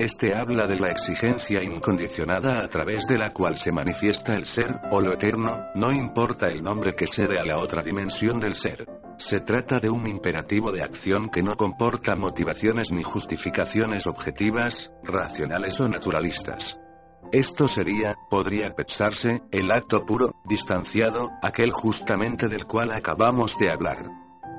Este 0.00 0.34
habla 0.34 0.66
de 0.66 0.80
la 0.80 0.88
exigencia 0.88 1.62
incondicionada 1.62 2.60
a 2.60 2.68
través 2.68 3.06
de 3.06 3.18
la 3.18 3.34
cual 3.34 3.58
se 3.58 3.70
manifiesta 3.70 4.34
el 4.34 4.46
ser, 4.46 4.80
o 4.90 5.02
lo 5.02 5.12
eterno, 5.12 5.66
no 5.74 5.92
importa 5.92 6.48
el 6.48 6.62
nombre 6.62 6.94
que 6.94 7.06
se 7.06 7.28
dé 7.28 7.38
a 7.38 7.44
la 7.44 7.58
otra 7.58 7.82
dimensión 7.82 8.40
del 8.40 8.56
ser. 8.56 8.88
Se 9.18 9.40
trata 9.40 9.78
de 9.78 9.90
un 9.90 10.06
imperativo 10.06 10.72
de 10.72 10.82
acción 10.82 11.28
que 11.28 11.42
no 11.42 11.54
comporta 11.54 12.16
motivaciones 12.16 12.90
ni 12.90 13.02
justificaciones 13.02 14.06
objetivas, 14.06 14.90
racionales 15.02 15.78
o 15.80 15.86
naturalistas. 15.86 16.80
Esto 17.30 17.68
sería, 17.68 18.16
podría 18.30 18.74
pensarse, 18.74 19.42
el 19.52 19.70
acto 19.70 20.06
puro, 20.06 20.34
distanciado, 20.46 21.28
aquel 21.42 21.72
justamente 21.72 22.48
del 22.48 22.64
cual 22.64 22.92
acabamos 22.92 23.58
de 23.58 23.70
hablar. 23.70 24.06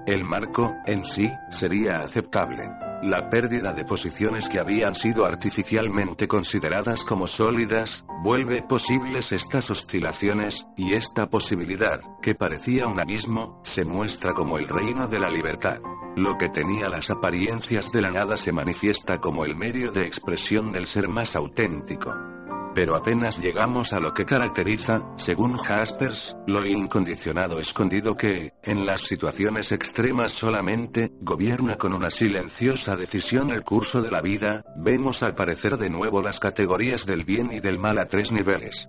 El 0.06 0.24
marco, 0.24 0.76
en 0.86 1.04
sí, 1.04 1.32
sería 1.50 2.02
aceptable. 2.02 2.91
La 3.02 3.32
pérdida 3.32 3.74
de 3.74 3.84
posiciones 3.84 4.48
que 4.48 4.60
habían 4.60 4.94
sido 4.94 5.26
artificialmente 5.26 6.28
consideradas 6.28 7.04
como 7.04 7.26
sólidas, 7.26 8.06
vuelve 8.22 8.62
posibles 8.62 9.32
estas 9.32 9.72
oscilaciones, 9.72 10.68
y 10.78 10.94
esta 10.94 11.28
posibilidad, 11.28 12.02
que 12.22 12.36
parecía 12.36 12.88
un 12.88 13.00
abismo, 13.00 13.60
se 13.64 13.86
muestra 13.86 14.34
como 14.34 14.60
el 14.60 14.68
reino 14.68 15.08
de 15.08 15.18
la 15.18 15.30
libertad. 15.30 15.80
Lo 16.16 16.38
que 16.38 16.50
tenía 16.50 16.90
las 16.90 17.10
apariencias 17.10 17.92
de 17.92 18.02
la 18.02 18.12
nada 18.12 18.38
se 18.38 18.52
manifiesta 18.52 19.20
como 19.20 19.46
el 19.46 19.56
medio 19.56 19.92
de 19.92 20.06
expresión 20.06 20.72
del 20.72 20.86
ser 20.86 21.08
más 21.08 21.36
auténtico. 21.36 22.31
Pero 22.74 22.96
apenas 22.96 23.38
llegamos 23.38 23.92
a 23.92 24.00
lo 24.00 24.14
que 24.14 24.26
caracteriza, 24.26 25.04
según 25.18 25.58
Jaspers, 25.58 26.36
lo 26.48 26.66
incondicionado 26.66 27.60
escondido 27.60 28.16
que, 28.16 28.54
en 28.64 28.86
las 28.86 29.02
situaciones 29.02 29.72
extremas 29.72 30.32
solamente, 30.32 31.12
gobierna 31.20 31.78
con 31.78 31.94
una 31.94 32.10
silenciosa 32.10 32.96
decisión 32.96 33.52
el 33.52 33.64
curso 33.64 34.02
de 34.02 34.12
la 34.12 34.22
vida, 34.22 34.64
vemos 34.78 35.22
aparecer 35.22 35.78
de 35.78 35.90
nuevo 35.90 36.22
las 36.22 36.40
categorías 36.40 37.06
del 37.06 37.26
bien 37.26 37.52
y 37.52 37.60
del 37.60 37.78
mal 37.78 37.98
a 37.98 38.08
tres 38.08 38.32
niveles. 38.32 38.88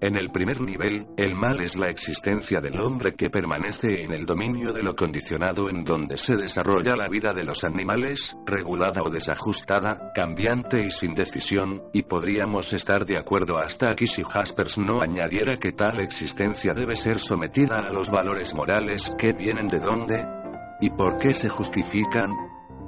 En 0.00 0.16
el 0.16 0.30
primer 0.30 0.60
nivel, 0.60 1.06
el 1.16 1.34
mal 1.34 1.60
es 1.60 1.76
la 1.76 1.88
existencia 1.88 2.60
del 2.60 2.80
hombre 2.80 3.14
que 3.14 3.28
permanece 3.28 4.02
en 4.02 4.12
el 4.12 4.24
dominio 4.24 4.72
de 4.72 4.82
lo 4.82 4.96
condicionado 4.96 5.68
en 5.68 5.84
donde 5.84 6.16
se 6.16 6.36
desarrolla 6.36 6.96
la 6.96 7.08
vida 7.08 7.34
de 7.34 7.44
los 7.44 7.64
animales, 7.64 8.34
regulada 8.46 9.02
o 9.02 9.10
desajustada, 9.10 10.10
cambiante 10.14 10.86
y 10.86 10.90
sin 10.90 11.14
decisión, 11.14 11.82
y 11.92 12.02
podríamos 12.02 12.72
estar 12.72 13.04
de 13.04 13.18
acuerdo 13.18 13.58
hasta 13.58 13.90
aquí 13.90 14.06
si 14.06 14.22
Jaspers 14.22 14.78
no 14.78 15.02
añadiera 15.02 15.58
que 15.58 15.72
tal 15.72 16.00
existencia 16.00 16.72
debe 16.72 16.96
ser 16.96 17.18
sometida 17.18 17.80
a 17.80 17.92
los 17.92 18.10
valores 18.10 18.54
morales 18.54 19.12
que 19.18 19.32
vienen 19.32 19.68
de 19.68 19.80
dónde 19.80 20.26
y 20.80 20.88
por 20.90 21.18
qué 21.18 21.34
se 21.34 21.48
justifican, 21.48 22.34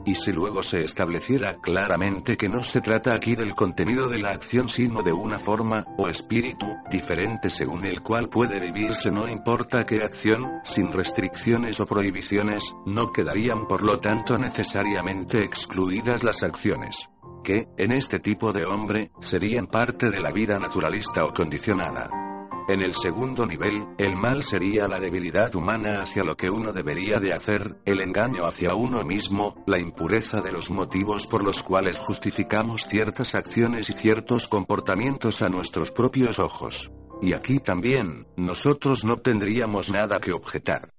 y 0.04 0.14
si 0.14 0.32
luego 0.32 0.62
se 0.62 0.84
estableciera 0.84 1.58
claramente 1.60 2.36
que 2.36 2.48
no 2.48 2.62
se 2.62 2.80
trata 2.80 3.14
aquí 3.14 3.34
del 3.34 3.54
contenido 3.54 4.08
de 4.08 4.18
la 4.18 4.30
acción 4.30 4.68
sino 4.68 5.02
de 5.02 5.12
una 5.12 5.38
forma, 5.38 5.84
o 5.98 6.08
espíritu, 6.08 6.66
diferente 6.90 7.50
según 7.50 7.84
el 7.84 8.02
cual 8.02 8.28
puede 8.28 8.60
vivirse 8.60 9.10
no 9.10 9.28
importa 9.28 9.86
qué 9.86 10.02
acción, 10.02 10.60
sin 10.64 10.92
restricciones 10.92 11.80
o 11.80 11.86
prohibiciones, 11.86 12.62
no 12.86 13.12
quedarían 13.12 13.66
por 13.66 13.82
lo 13.82 14.00
tanto 14.00 14.38
necesariamente 14.38 15.42
excluidas 15.42 16.22
las 16.24 16.42
acciones 16.42 17.08
que, 17.42 17.68
en 17.76 17.92
este 17.92 18.20
tipo 18.20 18.52
de 18.52 18.64
hombre, 18.64 19.10
serían 19.20 19.66
parte 19.66 20.10
de 20.10 20.20
la 20.20 20.30
vida 20.30 20.58
naturalista 20.58 21.24
o 21.24 21.34
condicionada. 21.34 22.21
En 22.68 22.80
el 22.80 22.94
segundo 22.94 23.44
nivel, 23.44 23.86
el 23.98 24.14
mal 24.14 24.44
sería 24.44 24.86
la 24.86 25.00
debilidad 25.00 25.52
humana 25.54 26.02
hacia 26.02 26.22
lo 26.22 26.36
que 26.36 26.48
uno 26.48 26.72
debería 26.72 27.18
de 27.18 27.32
hacer, 27.32 27.76
el 27.84 28.00
engaño 28.00 28.46
hacia 28.46 28.74
uno 28.74 29.02
mismo, 29.02 29.62
la 29.66 29.80
impureza 29.80 30.40
de 30.40 30.52
los 30.52 30.70
motivos 30.70 31.26
por 31.26 31.42
los 31.42 31.62
cuales 31.62 31.98
justificamos 31.98 32.86
ciertas 32.86 33.34
acciones 33.34 33.90
y 33.90 33.94
ciertos 33.94 34.46
comportamientos 34.46 35.42
a 35.42 35.48
nuestros 35.48 35.90
propios 35.90 36.38
ojos. 36.38 36.90
Y 37.20 37.32
aquí 37.32 37.58
también, 37.58 38.28
nosotros 38.36 39.04
no 39.04 39.16
tendríamos 39.16 39.90
nada 39.90 40.20
que 40.20 40.32
objetar. 40.32 40.90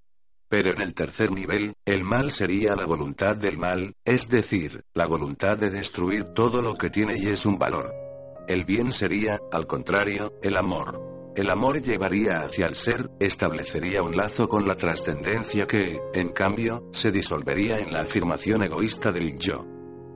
Pero 0.48 0.70
en 0.70 0.82
el 0.82 0.92
tercer 0.92 1.32
nivel, 1.32 1.74
el 1.86 2.04
mal 2.04 2.30
sería 2.30 2.76
la 2.76 2.84
voluntad 2.84 3.36
del 3.36 3.56
mal, 3.56 3.94
es 4.04 4.28
decir, 4.28 4.84
la 4.92 5.06
voluntad 5.06 5.56
de 5.56 5.70
destruir 5.70 6.24
todo 6.34 6.60
lo 6.60 6.74
que 6.74 6.90
tiene 6.90 7.14
y 7.16 7.28
es 7.28 7.46
un 7.46 7.58
valor. 7.58 7.92
El 8.46 8.64
bien 8.64 8.92
sería, 8.92 9.40
al 9.50 9.66
contrario, 9.66 10.34
el 10.42 10.58
amor. 10.58 11.13
El 11.36 11.50
amor 11.50 11.82
llevaría 11.82 12.42
hacia 12.42 12.68
el 12.68 12.76
ser, 12.76 13.10
establecería 13.18 14.04
un 14.04 14.16
lazo 14.16 14.48
con 14.48 14.68
la 14.68 14.76
trascendencia 14.76 15.66
que, 15.66 16.00
en 16.14 16.28
cambio, 16.28 16.88
se 16.92 17.10
disolvería 17.10 17.76
en 17.78 17.92
la 17.92 18.02
afirmación 18.02 18.62
egoísta 18.62 19.10
del 19.10 19.36
yo. 19.36 19.66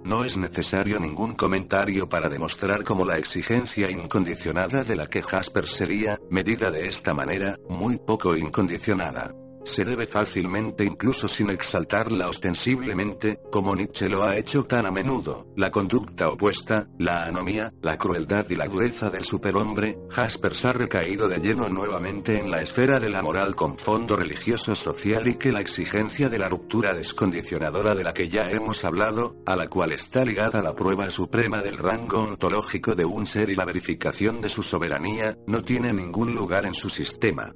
No 0.04 0.24
es 0.24 0.36
necesario 0.36 1.00
ningún 1.00 1.34
comentario 1.34 2.08
para 2.08 2.28
demostrar 2.28 2.84
cómo 2.84 3.04
la 3.04 3.18
exigencia 3.18 3.90
incondicionada 3.90 4.84
de 4.84 4.94
la 4.94 5.08
que 5.08 5.22
Jasper 5.22 5.66
sería, 5.66 6.20
medida 6.30 6.70
de 6.70 6.86
esta 6.86 7.12
manera, 7.14 7.58
muy 7.68 7.98
poco 7.98 8.36
incondicionada 8.36 9.34
se 9.68 9.84
debe 9.84 10.06
fácilmente 10.06 10.84
incluso 10.84 11.28
sin 11.28 11.50
exaltarla 11.50 12.28
ostensiblemente, 12.28 13.40
como 13.50 13.76
Nietzsche 13.76 14.08
lo 14.08 14.24
ha 14.24 14.36
hecho 14.36 14.64
tan 14.64 14.86
a 14.86 14.90
menudo, 14.90 15.46
la 15.56 15.70
conducta 15.70 16.28
opuesta, 16.30 16.88
la 16.98 17.24
anomía, 17.24 17.72
la 17.82 17.98
crueldad 17.98 18.46
y 18.48 18.56
la 18.56 18.66
dureza 18.66 19.10
del 19.10 19.24
superhombre, 19.24 19.98
Jaspers 20.10 20.64
ha 20.64 20.72
recaído 20.72 21.28
de 21.28 21.38
lleno 21.38 21.68
nuevamente 21.68 22.38
en 22.38 22.50
la 22.50 22.62
esfera 22.62 22.98
de 22.98 23.10
la 23.10 23.22
moral 23.22 23.54
con 23.54 23.78
fondo 23.78 24.16
religioso 24.16 24.74
social 24.74 25.28
y 25.28 25.36
que 25.36 25.52
la 25.52 25.60
exigencia 25.60 26.28
de 26.28 26.38
la 26.38 26.48
ruptura 26.48 26.94
descondicionadora 26.94 27.94
de 27.94 28.04
la 28.04 28.14
que 28.14 28.28
ya 28.28 28.50
hemos 28.50 28.84
hablado, 28.84 29.36
a 29.46 29.54
la 29.54 29.68
cual 29.68 29.92
está 29.92 30.24
ligada 30.24 30.62
la 30.62 30.74
prueba 30.74 31.10
suprema 31.10 31.62
del 31.62 31.76
rango 31.76 32.22
ontológico 32.22 32.94
de 32.94 33.04
un 33.04 33.26
ser 33.26 33.50
y 33.50 33.56
la 33.56 33.64
verificación 33.64 34.40
de 34.40 34.48
su 34.48 34.62
soberanía, 34.62 35.36
no 35.46 35.62
tiene 35.62 35.92
ningún 35.92 36.34
lugar 36.34 36.64
en 36.64 36.74
su 36.74 36.88
sistema. 36.88 37.54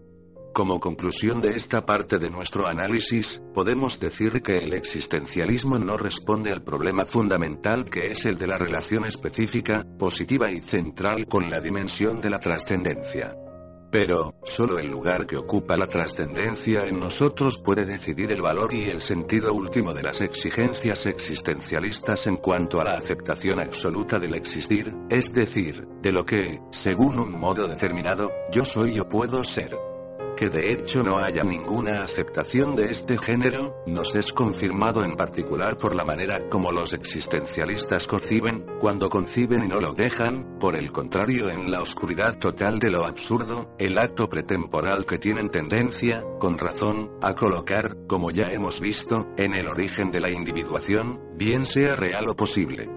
Como 0.53 0.81
conclusión 0.81 1.41
de 1.41 1.57
esta 1.57 1.87
parte 1.87 2.19
de 2.19 2.29
nuestro 2.29 2.67
análisis, 2.67 3.41
podemos 3.55 3.99
decir 3.99 4.43
que 4.43 4.59
el 4.59 4.75
existencialismo 4.75 5.79
no 5.79 5.97
responde 5.97 6.53
al 6.53 6.63
problema 6.63 7.07
fundamental 7.07 7.87
que 7.87 8.13
es 8.13 8.27
el 8.27 8.37
de 8.37 8.49
la 8.49 8.59
relación 8.59 9.07
específica, 9.07 9.87
positiva 9.99 10.51
y 10.51 10.61
central 10.61 11.27
con 11.27 11.51
la 11.51 11.61
dimensión 11.61 12.21
de 12.21 12.29
la 12.29 12.39
trascendencia. 12.39 13.35
Pero, 13.91 14.35
solo 14.43 14.79
el 14.79 14.91
lugar 14.91 15.27
que 15.27 15.39
ocupa 15.39 15.77
la 15.79 15.87
trascendencia 15.87 16.85
en 16.85 17.01
nosotros 17.01 17.57
puede 17.59 17.87
decidir 17.87 18.31
el 18.31 18.43
valor 18.43 18.75
y 18.75 18.91
el 18.91 19.01
sentido 19.01 19.55
último 19.55 19.95
de 19.95 20.03
las 20.03 20.21
exigencias 20.21 21.07
existencialistas 21.07 22.27
en 22.27 22.37
cuanto 22.37 22.79
a 22.79 22.85
la 22.85 22.97
aceptación 22.97 23.59
absoluta 23.59 24.19
del 24.19 24.35
existir, 24.35 24.95
es 25.09 25.33
decir, 25.33 25.87
de 26.03 26.13
lo 26.13 26.27
que, 26.27 26.61
según 26.73 27.19
un 27.19 27.33
modo 27.33 27.67
determinado, 27.69 28.31
yo 28.51 28.67
soy 28.67 28.99
o 28.99 29.09
puedo 29.09 29.45
ser 29.45 29.92
que 30.37 30.51
de 30.51 30.73
hecho 30.73 31.03
no 31.03 31.19
haya 31.19 31.45
ninguna 31.45 32.03
aceptación 32.03 32.77
de 32.77 32.87
este 32.87 33.19
género, 33.19 33.83
nos 33.87 34.15
es 34.15 34.33
confirmado 34.33 35.05
en 35.05 35.17
particular 35.17 35.79
por 35.79 35.95
la 35.95 36.05
manera 36.05 36.49
como 36.49 36.73
los 36.73 36.93
existencialistas 36.93 38.07
conciben, 38.07 38.67
cuando 38.79 39.09
conciben 39.09 39.65
y 39.65 39.69
no 39.69 39.81
lo 39.81 39.93
dejan, 39.95 40.59
por 40.59 40.77
el 40.77 40.93
contrario 40.93 41.51
en 41.51 41.71
la 41.71 41.81
oscuridad 41.81 42.39
total 42.39 42.79
de 42.79 42.91
lo 42.91 43.05
absurdo, 43.05 43.75
el 43.79 43.99
acto 43.99 44.29
pretemporal 44.29 45.07
que 45.07 45.19
tienen 45.19 45.51
tendencia, 45.51 46.25
con 46.39 46.59
razón, 46.59 47.11
a 47.21 47.35
colocar, 47.35 47.97
como 48.07 48.31
ya 48.31 48.53
hemos 48.53 48.81
visto, 48.81 49.29
en 49.37 49.55
el 49.55 49.69
origen 49.69 50.11
de 50.11 50.21
la 50.21 50.31
individuación, 50.31 51.21
bien 51.37 51.67
sea 51.67 51.97
real 51.97 52.29
o 52.29 52.37
posible. 52.37 52.89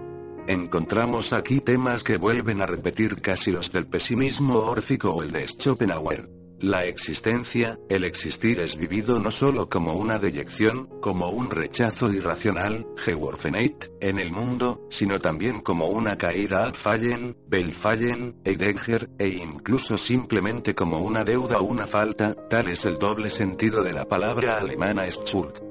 Encontramos 0.48 1.32
aquí 1.32 1.60
temas 1.60 2.04
que 2.04 2.18
vuelven 2.18 2.62
a 2.62 2.66
repetir 2.66 3.20
casi 3.20 3.50
los 3.50 3.72
del 3.72 3.86
pesimismo 3.86 4.58
órfico 4.58 5.10
o 5.10 5.22
el 5.22 5.32
de 5.32 5.48
Schopenhauer. 5.48 6.35
La 6.60 6.84
existencia, 6.84 7.78
el 7.90 8.04
existir 8.04 8.60
es 8.60 8.78
vivido 8.78 9.18
no 9.18 9.30
solo 9.30 9.68
como 9.68 9.92
una 9.92 10.18
deyección, 10.18 10.88
como 11.00 11.28
un 11.28 11.50
rechazo 11.50 12.10
irracional, 12.10 12.86
Geworfenheit, 12.96 13.84
en 14.00 14.18
el 14.18 14.32
mundo, 14.32 14.86
sino 14.90 15.18
también 15.20 15.60
como 15.60 15.86
una 15.86 16.16
caída 16.16 16.64
al 16.64 16.74
fallen, 16.74 17.36
Belfallen, 17.46 18.36
Heidegger, 18.44 19.10
e 19.18 19.28
incluso 19.28 19.98
simplemente 19.98 20.74
como 20.74 20.98
una 20.98 21.24
deuda 21.24 21.58
o 21.58 21.64
una 21.64 21.86
falta, 21.86 22.34
tal 22.48 22.68
es 22.68 22.86
el 22.86 22.98
doble 22.98 23.28
sentido 23.28 23.82
de 23.82 23.92
la 23.92 24.08
palabra 24.08 24.56
alemana 24.56 25.04
Schuld. 25.10 25.65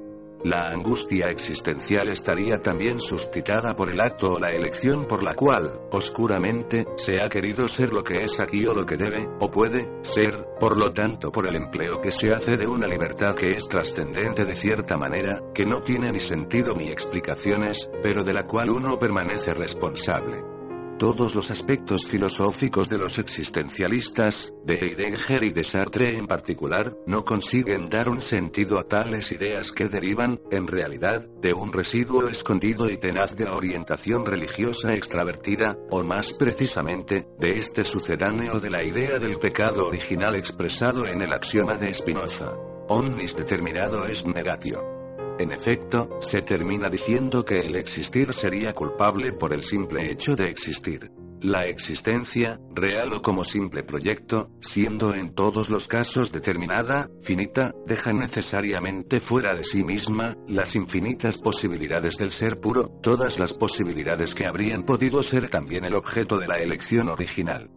La 0.45 0.67
angustia 0.67 1.31
existencial 1.31 2.08
estaría 2.08 2.62
también 2.62 3.01
suscitada 3.01 3.75
por 3.75 3.89
el 3.89 3.99
acto 3.99 4.34
o 4.34 4.39
la 4.39 4.51
elección 4.51 5.05
por 5.05 5.23
la 5.23 5.34
cual, 5.34 5.81
oscuramente, 5.89 6.86
se 6.97 7.19
ha 7.19 7.29
querido 7.29 7.67
ser 7.67 7.91
lo 7.91 8.03
que 8.03 8.23
es 8.23 8.39
aquí 8.39 8.63
o 8.67 8.75
lo 8.75 8.86
que 8.86 8.95
debe, 8.95 9.27
o 9.39 9.49
puede, 9.49 9.89
ser, 10.03 10.45
por 10.60 10.77
lo 10.77 10.93
tanto 10.93 11.31
por 11.31 11.47
el 11.47 11.55
empleo 11.55 11.99
que 11.99 12.12
se 12.12 12.31
hace 12.31 12.58
de 12.58 12.67
una 12.67 12.86
libertad 12.86 13.34
que 13.34 13.53
es 13.53 13.67
trascendente 13.67 14.45
de 14.45 14.55
cierta 14.55 14.97
manera, 14.97 15.41
que 15.51 15.65
no 15.65 15.81
tiene 15.81 16.12
ni 16.12 16.19
sentido 16.19 16.75
ni 16.75 16.91
explicaciones, 16.91 17.89
pero 18.03 18.23
de 18.23 18.34
la 18.34 18.45
cual 18.45 18.69
uno 18.69 18.99
permanece 18.99 19.51
responsable. 19.51 20.54
Todos 20.97 21.36
los 21.36 21.51
aspectos 21.51 22.05
filosóficos 22.05 22.88
de 22.88 22.97
los 22.97 23.19
existencialistas, 23.19 24.53
de 24.63 24.75
Heidegger 24.75 25.43
y 25.43 25.51
de 25.51 25.65
Sartre 25.65 26.17
en 26.17 26.25
particular, 26.25 26.95
no 27.05 27.25
consiguen 27.25 27.89
dar 27.89 28.08
un 28.08 28.21
sentido 28.21 28.79
a 28.79 28.86
tales 28.86 29.34
ideas 29.34 29.73
que 29.73 29.89
derivan, 29.89 30.39
en 30.51 30.67
realidad, 30.67 31.27
de 31.41 31.53
un 31.53 31.73
residuo 31.73 32.29
escondido 32.29 32.89
y 32.89 32.95
tenaz 32.95 33.36
de 33.36 33.43
orientación 33.43 34.25
religiosa 34.25 34.93
extravertida, 34.93 35.77
o 35.91 36.01
más 36.05 36.31
precisamente, 36.31 37.27
de 37.39 37.60
este 37.60 37.84
sucedáneo 37.84 38.62
de 38.62 38.69
la 38.69 38.81
idea 38.81 39.19
del 39.19 39.38
pecado 39.38 39.88
original 39.88 40.36
expresado 40.36 41.05
en 41.08 41.21
el 41.21 41.34
axioma 41.34 41.75
de 41.75 41.93
Spinoza. 41.93 42.53
Omnis 42.88 43.36
determinado 43.36 44.05
es 44.05 44.25
negatio. 44.25 44.94
En 45.37 45.51
efecto, 45.51 46.17
se 46.21 46.41
termina 46.41 46.89
diciendo 46.89 47.43
que 47.43 47.59
el 47.59 47.75
existir 47.75 48.33
sería 48.33 48.73
culpable 48.73 49.33
por 49.33 49.51
el 49.51 49.63
simple 49.63 50.09
hecho 50.09 50.37
de 50.37 50.49
existir. 50.49 51.11
La 51.41 51.65
existencia, 51.65 52.61
real 52.73 53.11
o 53.11 53.21
como 53.21 53.43
simple 53.43 53.83
proyecto, 53.83 54.49
siendo 54.61 55.13
en 55.13 55.35
todos 55.35 55.69
los 55.69 55.89
casos 55.89 56.31
determinada, 56.31 57.11
finita, 57.21 57.75
deja 57.85 58.13
necesariamente 58.13 59.19
fuera 59.19 59.53
de 59.53 59.65
sí 59.65 59.83
misma, 59.83 60.37
las 60.47 60.73
infinitas 60.73 61.37
posibilidades 61.37 62.17
del 62.17 62.31
ser 62.31 62.61
puro, 62.61 62.87
todas 63.03 63.37
las 63.37 63.51
posibilidades 63.51 64.33
que 64.33 64.45
habrían 64.45 64.83
podido 64.83 65.21
ser 65.21 65.49
también 65.49 65.83
el 65.83 65.95
objeto 65.95 66.39
de 66.39 66.47
la 66.47 66.59
elección 66.59 67.09
original. 67.09 67.69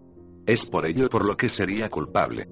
Es 0.47 0.65
por 0.65 0.87
ello 0.87 1.11
por 1.11 1.27
lo 1.27 1.37
que 1.37 1.49
sería 1.49 1.91
culpable. 1.91 2.49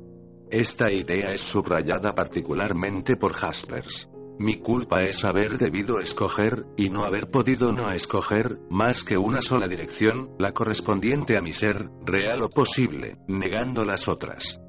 Esta 0.50 0.90
idea 0.90 1.32
es 1.32 1.40
subrayada 1.40 2.12
particularmente 2.14 3.16
por 3.16 3.32
Jaspers. 3.32 4.08
Mi 4.38 4.58
culpa 4.58 5.02
es 5.02 5.24
haber 5.24 5.56
debido 5.56 5.98
escoger, 5.98 6.66
y 6.76 6.90
no 6.90 7.04
haber 7.04 7.30
podido 7.30 7.72
no 7.72 7.90
escoger, 7.90 8.58
más 8.68 9.02
que 9.02 9.16
una 9.16 9.40
sola 9.40 9.66
dirección, 9.66 10.30
la 10.38 10.52
correspondiente 10.52 11.36
a 11.38 11.42
mi 11.42 11.54
ser, 11.54 11.88
real 12.04 12.42
o 12.42 12.50
posible, 12.50 13.16
negando 13.28 13.84
las 13.84 14.08
otras. 14.08 14.60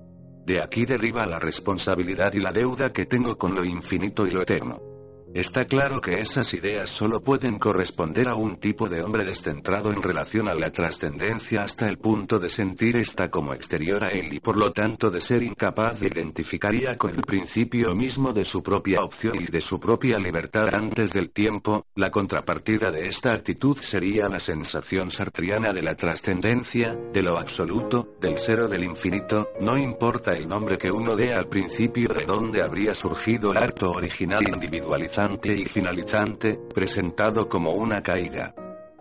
De 0.46 0.62
aquí 0.62 0.86
deriva 0.86 1.26
la 1.26 1.40
responsabilidad 1.40 2.34
y 2.34 2.40
la 2.40 2.54
deuda 2.54 2.94
que 2.94 3.06
tengo 3.06 3.38
con 3.38 3.56
lo 3.56 3.66
infinito 3.66 4.26
y 4.26 4.32
lo 4.32 4.42
eterno. 4.42 4.97
Está 5.34 5.66
claro 5.66 6.00
que 6.00 6.22
esas 6.22 6.54
ideas 6.54 6.90
solo 6.90 7.22
pueden 7.22 7.60
corresponder 7.60 8.30
a 8.30 8.36
un 8.36 8.58
tipo 8.58 8.88
de 8.88 9.04
hombre 9.04 9.26
descentrado 9.26 9.92
en 9.92 10.02
relación 10.02 10.48
a 10.48 10.54
la 10.54 10.72
trascendencia 10.72 11.64
hasta 11.64 11.88
el 11.88 11.98
punto 11.98 12.40
de 12.40 12.50
sentir 12.50 12.96
esta 12.96 13.30
como 13.30 13.54
exterior 13.54 14.06
a 14.06 14.10
él 14.10 14.32
y 14.32 14.40
por 14.40 14.56
lo 14.56 14.72
tanto 14.72 15.12
de 15.12 15.20
ser 15.20 15.44
incapaz 15.44 16.00
de 16.00 16.08
identificaría 16.08 16.98
con 16.98 17.14
el 17.14 17.24
principio 17.24 17.94
mismo 17.94 18.32
de 18.32 18.46
su 18.46 18.64
propia 18.64 19.04
opción 19.04 19.36
y 19.40 19.46
de 19.46 19.60
su 19.60 19.80
propia 19.80 20.18
libertad 20.18 20.74
antes 20.74 21.12
del 21.12 21.30
tiempo, 21.30 21.86
la 21.96 22.10
contrapartida 22.10 22.90
de 22.90 23.08
esta 23.08 23.34
actitud 23.34 23.78
sería 23.78 24.30
la 24.30 24.40
sensación 24.40 25.12
sartriana 25.12 25.74
de 25.74 25.82
la 25.82 25.96
trascendencia, 25.96 26.98
de 27.14 27.22
lo 27.22 27.38
absoluto, 27.38 28.16
del 28.22 28.40
ser 28.40 28.62
o 28.62 28.68
del 28.70 28.86
infinito, 28.86 29.50
no 29.60 29.78
importa 29.78 30.36
el 30.36 30.48
nombre 30.48 30.78
que 30.78 30.90
uno 30.90 31.16
dé 31.18 31.34
al 31.34 31.50
principio 31.50 32.10
de 32.10 32.26
dónde 32.26 32.62
habría 32.62 32.96
surgido 32.96 33.52
el 33.52 33.58
acto 33.58 33.92
original 33.92 34.48
individualizado 34.48 35.17
y 35.18 35.66
finalizante, 35.66 36.60
presentado 36.74 37.50
como 37.50 37.72
una 37.72 38.04
caída. 38.04 38.54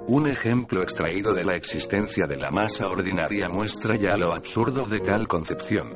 Un 0.06 0.26
ejemplo 0.26 0.80
extraído 0.80 1.34
de 1.34 1.44
la 1.44 1.56
existencia 1.56 2.26
de 2.26 2.38
la 2.38 2.50
masa 2.50 2.88
ordinaria 2.88 3.50
muestra 3.50 3.96
ya 3.96 4.16
lo 4.16 4.32
absurdo 4.32 4.86
de 4.86 5.00
tal 5.00 5.28
concepción. 5.28 5.94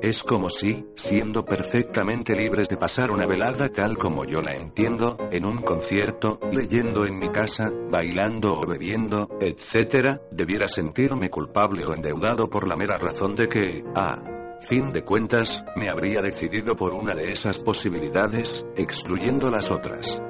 Es 0.00 0.22
como 0.22 0.50
si, 0.50 0.86
siendo 0.94 1.44
perfectamente 1.44 2.36
libres 2.36 2.68
de 2.68 2.76
pasar 2.76 3.10
una 3.10 3.26
velada 3.26 3.68
tal 3.68 3.98
como 3.98 4.24
yo 4.24 4.40
la 4.40 4.54
entiendo, 4.54 5.18
en 5.32 5.44
un 5.44 5.62
concierto, 5.62 6.38
leyendo 6.52 7.04
en 7.04 7.18
mi 7.18 7.30
casa, 7.30 7.72
bailando 7.90 8.60
o 8.60 8.66
bebiendo, 8.66 9.36
etc., 9.40 10.20
debiera 10.30 10.68
sentirme 10.68 11.28
culpable 11.28 11.84
o 11.84 11.92
endeudado 11.92 12.48
por 12.48 12.68
la 12.68 12.76
mera 12.76 12.98
razón 12.98 13.34
de 13.34 13.48
que, 13.48 13.84
a 13.96 14.35
fin 14.60 14.92
de 14.92 15.02
cuentas, 15.02 15.64
me 15.76 15.88
habría 15.88 16.22
decidido 16.22 16.76
por 16.76 16.92
una 16.92 17.14
de 17.14 17.32
esas 17.32 17.58
posibilidades, 17.58 18.64
excluyendo 18.76 19.50
las 19.50 19.70
otras. 19.70 20.20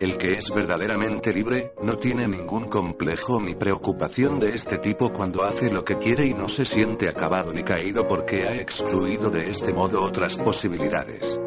El 0.00 0.16
que 0.16 0.32
es 0.38 0.50
verdaderamente 0.50 1.32
libre, 1.32 1.74
no 1.82 1.98
tiene 1.98 2.26
ningún 2.26 2.68
complejo 2.68 3.38
ni 3.38 3.54
preocupación 3.54 4.40
de 4.40 4.54
este 4.54 4.78
tipo 4.78 5.12
cuando 5.12 5.42
hace 5.44 5.70
lo 5.70 5.84
que 5.84 5.98
quiere 5.98 6.24
y 6.24 6.32
no 6.32 6.48
se 6.48 6.64
siente 6.64 7.08
acabado 7.08 7.52
ni 7.52 7.62
caído 7.62 8.08
porque 8.08 8.48
ha 8.48 8.54
excluido 8.54 9.28
de 9.28 9.50
este 9.50 9.74
modo 9.74 10.02
otras 10.02 10.38
posibilidades. 10.38 11.38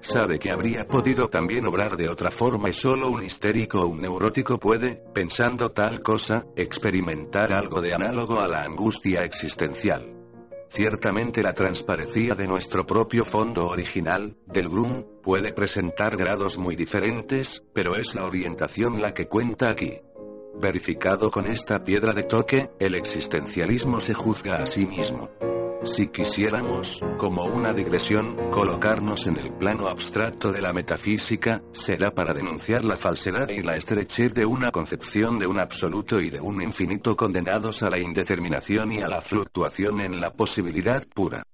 Sabe 0.00 0.38
que 0.38 0.50
habría 0.50 0.86
podido 0.86 1.28
también 1.28 1.66
obrar 1.66 1.98
de 1.98 2.08
otra 2.08 2.30
forma 2.30 2.70
y 2.70 2.72
solo 2.72 3.10
un 3.10 3.24
histérico 3.24 3.82
o 3.82 3.88
un 3.88 4.00
neurótico 4.00 4.58
puede, 4.58 5.02
pensando 5.12 5.72
tal 5.72 6.00
cosa, 6.00 6.46
experimentar 6.56 7.52
algo 7.52 7.82
de 7.82 7.92
análogo 7.92 8.40
a 8.40 8.48
la 8.48 8.62
angustia 8.62 9.24
existencial. 9.24 10.17
Ciertamente 10.70 11.42
la 11.42 11.54
transparencia 11.54 12.34
de 12.34 12.46
nuestro 12.46 12.86
propio 12.86 13.24
fondo 13.24 13.68
original, 13.68 14.36
del 14.46 14.68
GRUM, 14.68 15.04
puede 15.22 15.52
presentar 15.52 16.16
grados 16.16 16.58
muy 16.58 16.76
diferentes, 16.76 17.62
pero 17.72 17.96
es 17.96 18.14
la 18.14 18.24
orientación 18.24 19.00
la 19.00 19.14
que 19.14 19.28
cuenta 19.28 19.70
aquí. 19.70 20.00
Verificado 20.60 21.30
con 21.30 21.46
esta 21.46 21.84
piedra 21.84 22.12
de 22.12 22.24
toque, 22.24 22.70
el 22.78 22.94
existencialismo 22.94 24.00
se 24.00 24.14
juzga 24.14 24.56
a 24.56 24.66
sí 24.66 24.86
mismo. 24.86 25.30
Si 25.84 26.08
quisiéramos, 26.08 27.00
como 27.18 27.44
una 27.44 27.72
digresión, 27.72 28.50
colocarnos 28.50 29.28
en 29.28 29.36
el 29.36 29.52
plano 29.52 29.86
abstracto 29.86 30.50
de 30.50 30.60
la 30.60 30.72
metafísica, 30.72 31.62
será 31.72 32.12
para 32.12 32.34
denunciar 32.34 32.84
la 32.84 32.96
falsedad 32.96 33.48
y 33.48 33.62
la 33.62 33.76
estrechez 33.76 34.34
de 34.34 34.44
una 34.44 34.72
concepción 34.72 35.38
de 35.38 35.46
un 35.46 35.60
absoluto 35.60 36.20
y 36.20 36.30
de 36.30 36.40
un 36.40 36.60
infinito 36.62 37.16
condenados 37.16 37.84
a 37.84 37.90
la 37.90 37.98
indeterminación 37.98 38.92
y 38.92 39.02
a 39.02 39.08
la 39.08 39.22
fluctuación 39.22 40.00
en 40.00 40.20
la 40.20 40.32
posibilidad 40.32 41.06
pura. 41.14 41.44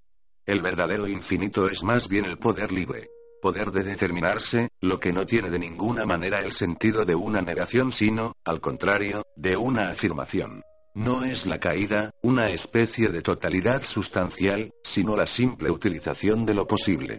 El 0.45 0.61
verdadero 0.61 1.07
infinito 1.07 1.69
es 1.69 1.83
más 1.83 2.07
bien 2.07 2.25
el 2.25 2.39
poder 2.39 2.71
libre. 2.71 3.09
Poder 3.41 3.71
de 3.71 3.83
determinarse, 3.83 4.69
lo 4.81 4.99
que 4.99 5.13
no 5.13 5.27
tiene 5.27 5.51
de 5.51 5.59
ninguna 5.59 6.05
manera 6.05 6.39
el 6.39 6.51
sentido 6.51 7.05
de 7.05 7.13
una 7.13 7.41
negación 7.41 7.91
sino, 7.91 8.33
al 8.43 8.59
contrario, 8.59 9.21
de 9.35 9.55
una 9.55 9.91
afirmación. 9.91 10.63
No 10.95 11.25
es 11.25 11.45
la 11.45 11.59
caída, 11.59 12.11
una 12.21 12.49
especie 12.51 13.09
de 13.09 13.21
totalidad 13.21 13.83
sustancial, 13.83 14.71
sino 14.81 15.17
la 15.17 15.25
simple 15.25 15.69
utilización 15.69 16.45
de 16.45 16.53
lo 16.53 16.65
posible. 16.65 17.17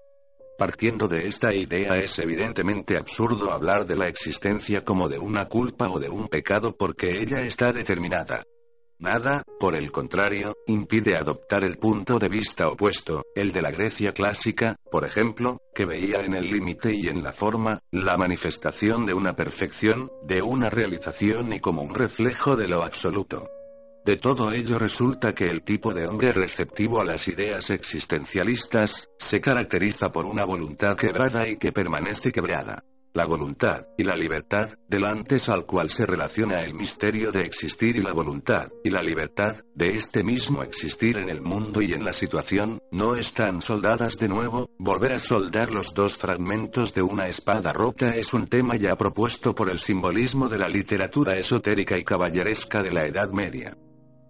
Partiendo 0.57 1.09
de 1.09 1.29
esta 1.29 1.53
idea 1.53 1.99
es 1.99 2.19
evidentemente 2.19 2.97
absurdo 2.97 3.53
hablar 3.53 3.85
de 3.85 3.97
la 3.97 4.09
existencia 4.09 4.83
como 4.83 5.11
de 5.11 5.19
una 5.19 5.47
culpa 5.47 5.91
o 5.91 6.01
de 6.01 6.09
un 6.09 6.29
pecado 6.29 6.75
porque 6.75 7.11
ella 7.21 7.43
está 7.43 7.75
determinada. 7.75 8.45
Nada, 8.99 9.43
por 9.61 9.77
el 9.77 9.93
contrario, 9.93 10.55
impide 10.67 11.15
adoptar 11.15 11.63
el 11.63 11.77
punto 11.77 12.19
de 12.19 12.31
vista 12.31 12.71
opuesto, 12.71 13.25
el 13.35 13.53
de 13.53 13.61
la 13.61 13.71
Grecia 13.71 14.15
clásica, 14.15 14.77
por 14.91 15.05
ejemplo, 15.05 15.61
que 15.75 15.85
veía 15.85 16.25
en 16.25 16.33
el 16.33 16.51
límite 16.51 16.95
y 16.95 17.09
en 17.09 17.23
la 17.23 17.35
forma, 17.35 17.81
la 17.91 18.17
manifestación 18.17 19.05
de 19.05 19.13
una 19.13 19.37
perfección, 19.37 20.11
de 20.23 20.41
una 20.41 20.71
realización 20.71 21.53
y 21.53 21.61
como 21.61 21.83
un 21.83 21.95
reflejo 21.95 22.57
de 22.57 22.69
lo 22.69 22.83
absoluto. 22.83 23.51
De 24.07 24.17
todo 24.17 24.53
ello 24.53 24.79
resulta 24.79 25.35
que 25.35 25.47
el 25.47 25.63
tipo 25.63 25.93
de 25.93 26.07
hombre 26.07 26.33
receptivo 26.33 27.01
a 27.01 27.05
las 27.05 27.27
ideas 27.27 27.71
existencialistas, 27.71 29.09
se 29.19 29.41
caracteriza 29.41 30.13
por 30.13 30.27
una 30.27 30.45
voluntad 30.45 30.97
quebrada 30.97 31.49
y 31.49 31.57
que 31.57 31.73
permanece 31.73 32.31
quebrada. 32.31 32.85
La 33.15 33.25
voluntad, 33.25 33.89
y 33.99 34.05
la 34.05 34.15
libertad, 34.15 34.79
delante 34.87 35.39
al 35.49 35.67
cual 35.67 35.91
se 35.91 36.07
relaciona 36.07 36.61
el 36.61 36.75
misterio 36.75 37.33
de 37.33 37.41
existir 37.41 37.97
y 37.97 38.01
la 38.01 38.13
voluntad, 38.13 38.69
y 38.85 38.91
la 38.91 39.03
libertad, 39.03 39.57
de 39.75 39.97
este 39.97 40.23
mismo 40.23 40.63
existir 40.63 41.17
en 41.17 41.29
el 41.29 41.41
mundo 41.41 41.83
y 41.83 41.93
en 41.93 42.05
la 42.05 42.13
situación, 42.13 42.81
no 42.93 43.17
están 43.17 43.61
soldadas 43.61 44.19
de 44.19 44.29
nuevo, 44.29 44.71
volver 44.79 45.15
a 45.15 45.19
soldar 45.19 45.73
los 45.73 45.95
dos 45.95 46.15
fragmentos 46.15 46.95
de 46.95 47.03
una 47.03 47.27
espada 47.27 47.73
rota 47.73 48.11
es 48.11 48.33
un 48.33 48.47
tema 48.47 48.77
ya 48.77 48.95
propuesto 48.95 49.53
por 49.53 49.69
el 49.69 49.81
simbolismo 49.81 50.49
de 50.49 50.59
la 50.59 50.69
literatura 50.69 51.37
esotérica 51.37 51.99
y 51.99 52.05
caballeresca 52.05 52.85
de 52.85 52.93
la 52.93 53.05
Edad 53.05 53.31
Media. 53.31 53.77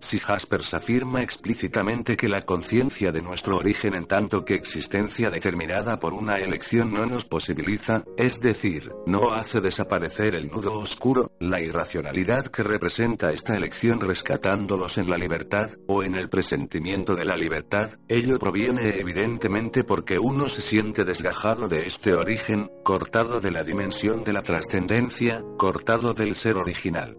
Si 0.01 0.19
Jaspers 0.19 0.75
afirma 0.75 1.23
explícitamente 1.23 2.17
que 2.17 2.29
la 2.29 2.45
conciencia 2.45 3.13
de 3.13 3.23
nuestro 3.23 3.57
origen 3.57 3.95
en 3.95 4.07
tanto 4.07 4.45
que 4.45 4.55
existencia 4.55 5.31
determinada 5.31 5.99
por 5.99 6.13
una 6.13 6.39
elección 6.39 6.93
no 6.93 7.07
nos 7.07 7.25
posibiliza, 7.25 8.05
es 8.17 8.39
decir, 8.41 8.93
no 9.07 9.33
hace 9.33 9.61
desaparecer 9.61 10.35
el 10.35 10.49
nudo 10.49 10.79
oscuro, 10.79 11.33
la 11.41 11.61
irracionalidad 11.61 12.47
que 12.47 12.63
representa 12.63 13.33
esta 13.33 13.57
elección 13.57 14.01
rescatándolos 14.01 14.99
en 14.99 15.11
la 15.11 15.19
libertad, 15.19 15.71
o 15.89 16.03
en 16.03 16.15
el 16.15 16.29
presentimiento 16.29 17.17
de 17.17 17.25
la 17.25 17.37
libertad, 17.37 17.91
ello 18.09 18.39
proviene 18.39 18.99
evidentemente 18.99 19.85
porque 19.85 20.19
uno 20.19 20.49
se 20.49 20.63
siente 20.63 21.05
desgajado 21.05 21.69
de 21.69 21.87
este 21.87 22.15
origen, 22.15 22.71
cortado 22.85 23.41
de 23.41 23.51
la 23.51 23.65
dimensión 23.65 24.25
de 24.25 24.33
la 24.33 24.43
trascendencia, 24.43 25.43
cortado 25.57 26.15
del 26.15 26.37
ser 26.37 26.57
original. 26.57 27.17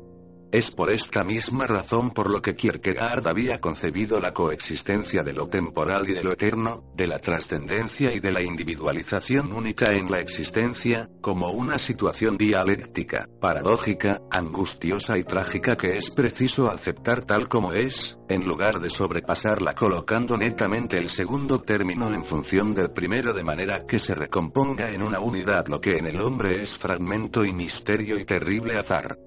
Es 0.49 0.71
por 0.71 0.89
esta 0.89 1.25
misma 1.25 1.67
razón 1.67 2.11
por 2.11 2.31
lo 2.31 2.41
que 2.41 2.55
Kierkegaard 2.55 3.27
había 3.27 3.59
concebido 3.59 4.21
la 4.21 4.33
coexistencia 4.33 5.21
de 5.21 5.33
lo 5.33 5.47
temporal 5.47 6.09
y 6.09 6.13
de 6.13 6.23
lo 6.23 6.31
eterno, 6.31 6.85
de 6.95 7.05
la 7.05 7.19
trascendencia 7.19 8.13
y 8.13 8.21
de 8.21 8.31
la 8.31 8.41
individualización 8.41 9.51
única 9.51 9.91
en 9.91 10.09
la 10.09 10.21
existencia, 10.21 11.09
como 11.19 11.49
una 11.51 11.77
situación 11.77 12.37
dialéctica, 12.37 13.27
paradójica, 13.41 14.21
angustiosa 14.31 15.17
y 15.17 15.25
trágica 15.25 15.75
que 15.75 15.97
es 15.97 16.11
preciso 16.11 16.71
aceptar 16.71 17.25
tal 17.25 17.49
como 17.49 17.73
es, 17.73 18.17
en 18.29 18.45
lugar 18.45 18.79
de 18.79 18.89
sobrepasarla 18.89 19.75
colocando 19.75 20.37
netamente 20.37 20.97
el 20.97 21.09
segundo 21.09 21.61
término 21.61 22.13
en 22.13 22.23
función 22.23 22.73
del 22.73 22.91
primero 22.91 23.33
de 23.33 23.43
manera 23.43 23.85
que 23.85 23.99
se 23.99 24.15
recomponga 24.15 24.91
en 24.91 25.03
una 25.03 25.19
unidad 25.19 25.67
lo 25.67 25.81
que 25.81 25.97
en 25.97 26.05
el 26.05 26.21
hombre 26.21 26.63
es 26.63 26.77
fragmento 26.77 27.43
y 27.43 27.51
misterio 27.51 28.17
y 28.17 28.23
terrible 28.23 28.77
azar. 28.77 29.26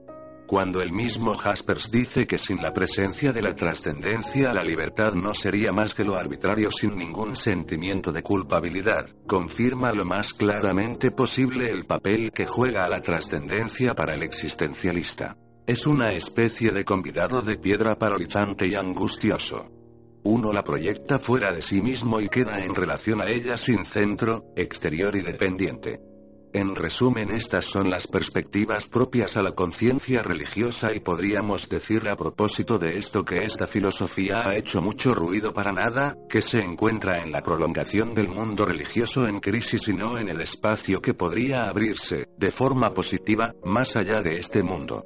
Cuando 0.51 0.83
el 0.83 0.91
mismo 0.91 1.37
Jaspers 1.37 1.93
dice 1.93 2.27
que 2.27 2.37
sin 2.37 2.61
la 2.61 2.73
presencia 2.73 3.33
de 3.33 3.41
la 3.41 3.55
trascendencia 3.55 4.53
la 4.53 4.65
libertad 4.65 5.15
no 5.15 5.33
sería 5.33 5.71
más 5.71 5.95
que 5.95 6.03
lo 6.03 6.17
arbitrario 6.17 6.73
sin 6.73 6.97
ningún 6.97 7.37
sentimiento 7.37 8.11
de 8.11 8.25
culpabilidad, 8.25 9.07
confirma 9.29 9.93
lo 9.93 10.05
más 10.05 10.35
claramente 10.35 11.13
posible 11.13 11.71
el 11.71 11.87
papel 11.87 12.33
que 12.33 12.49
juega 12.49 12.89
la 12.89 13.01
trascendencia 13.01 13.95
para 13.95 14.17
el 14.17 14.25
existencialista. 14.25 15.37
Es 15.69 15.87
una 15.87 16.15
especie 16.15 16.73
de 16.73 16.85
convidado 16.85 17.43
de 17.43 17.57
piedra 17.57 17.97
paralizante 17.97 18.67
y 18.67 18.75
angustioso. 18.75 19.71
Uno 20.25 20.53
la 20.53 20.65
proyecta 20.65 21.21
fuera 21.21 21.53
de 21.53 21.63
sí 21.63 21.81
mismo 21.81 22.21
y 22.21 22.29
queda 22.29 22.59
en 22.59 22.75
relación 22.75 23.21
a 23.21 23.27
ella 23.27 23.57
sin 23.57 23.85
centro, 23.85 24.47
exterior 24.57 25.15
y 25.15 25.21
dependiente. 25.21 26.10
En 26.53 26.75
resumen, 26.75 27.31
estas 27.31 27.65
son 27.65 27.91
las 27.91 28.09
perspectivas 28.09 28.87
propias 28.87 29.37
a 29.37 29.43
la 29.43 29.53
conciencia 29.53 30.23
religiosa 30.23 30.93
y 30.93 30.99
podríamos 30.99 31.69
decir 31.69 32.09
a 32.09 32.17
propósito 32.17 32.77
de 32.77 32.99
esto 32.99 33.25
que 33.25 33.45
esta 33.45 33.69
filosofía 33.69 34.49
ha 34.49 34.57
hecho 34.57 34.83
mucho 34.83 35.15
ruido 35.15 35.55
para 35.55 35.73
nada, 35.73 36.17
que 36.29 36.43
se 36.43 36.59
encuentra 36.59 37.19
en 37.19 37.31
la 37.31 37.43
prolongación 37.43 38.15
del 38.15 38.29
mundo 38.29 38.67
religioso 38.67 39.29
en 39.29 39.39
crisis 39.39 39.87
y 39.87 39.93
no 39.93 40.19
en 40.19 40.29
el 40.29 40.41
espacio 40.41 41.01
que 41.01 41.15
podría 41.15 41.69
abrirse, 41.69 42.27
de 42.37 42.51
forma 42.51 42.95
positiva, 42.95 43.55
más 43.65 43.95
allá 43.95 44.21
de 44.21 44.41
este 44.41 44.65
mundo. 44.65 45.05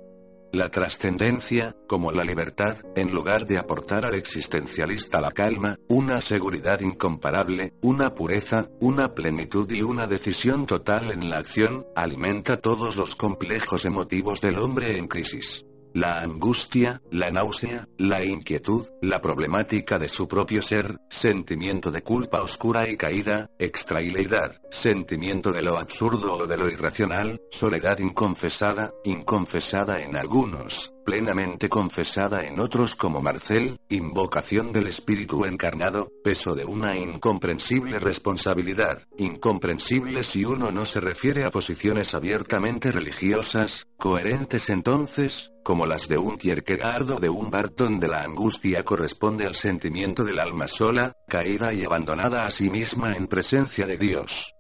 La 0.55 0.69
trascendencia, 0.69 1.77
como 1.89 2.13
la 2.13 2.23
libertad, 2.23 2.77
en 2.95 3.13
lugar 3.13 3.45
de 3.45 3.59
aportar 3.59 4.05
al 4.05 4.15
existencialista 4.15 5.21
la 5.21 5.33
calma, 5.33 5.81
una 5.89 6.21
seguridad 6.21 6.79
incomparable, 6.79 7.73
una 7.83 8.15
pureza, 8.15 8.69
una 8.79 9.15
plenitud 9.15 9.69
y 9.73 9.83
una 9.83 10.07
decisión 10.07 10.67
total 10.67 11.11
en 11.11 11.29
la 11.29 11.39
acción, 11.39 11.89
alimenta 11.97 12.59
todos 12.59 12.95
los 12.95 13.17
complejos 13.17 13.85
emotivos 13.85 14.41
del 14.41 14.61
hombre 14.61 14.97
en 14.97 15.09
crisis 15.09 15.65
la 15.95 16.21
angustia, 16.21 17.01
la 17.11 17.31
náusea, 17.31 17.89
la 17.99 18.25
inquietud, 18.25 18.87
la 19.01 19.21
problemática 19.21 19.99
de 19.99 20.09
su 20.09 20.29
propio 20.29 20.61
ser, 20.61 20.99
sentimiento 21.09 21.91
de 21.91 22.03
culpa 22.03 22.43
oscura 22.43 22.89
y 22.89 22.97
caída, 22.97 23.51
extraileidad, 23.59 24.61
sentimiento 24.71 25.53
de 25.53 25.63
lo 25.63 25.79
absurdo 25.79 26.35
o 26.35 26.47
de 26.47 26.57
lo 26.57 26.69
irracional, 26.69 27.41
soledad 27.51 27.99
inconfesada, 28.01 28.93
inconfesada 29.05 30.03
en 30.03 30.17
algunos, 30.17 30.94
plenamente 31.05 31.69
confesada 31.69 32.45
en 32.45 32.61
otros 32.61 32.95
como 32.95 33.21
Marcel, 33.21 33.79
invocación 33.89 34.73
del 34.73 34.87
espíritu 34.87 35.45
encarnado, 35.45 36.11
peso 36.23 36.55
de 36.55 36.65
una 36.65 36.97
incomprensible 36.97 37.99
responsabilidad, 37.99 39.03
incomprensible 39.19 40.25
si 40.25 40.45
uno 40.45 40.71
no 40.71 40.87
se 40.87 41.01
refiere 41.01 41.45
a 41.45 41.51
posiciones 41.51 42.15
abiertamente 42.15 42.91
religiosas, 42.91 43.87
coherentes 43.97 44.71
entonces, 44.71 45.53
como 45.63 45.87
las 45.87 46.09
de 46.09 46.19
un 46.19 46.37
Kierkegaard 46.37 47.11
o 47.11 47.21
de 47.21 47.29
un 47.29 47.51
Barth 47.51 47.77
donde 47.77 48.09
la 48.09 48.23
angustia 48.23 48.85
corresponde 48.85 49.47
al 49.47 49.55
sentimiento 49.55 50.25
del 50.25 50.39
alma 50.39 50.69
sola, 50.69 51.13
caída 51.29 51.73
y 51.73 51.85
abandonada 51.85 52.47
a 52.47 52.51
sí 52.51 52.71
misma 52.71 53.17
en 53.17 53.27
presencia 53.27 53.87
de 53.87 53.97
Dios. 53.97 54.54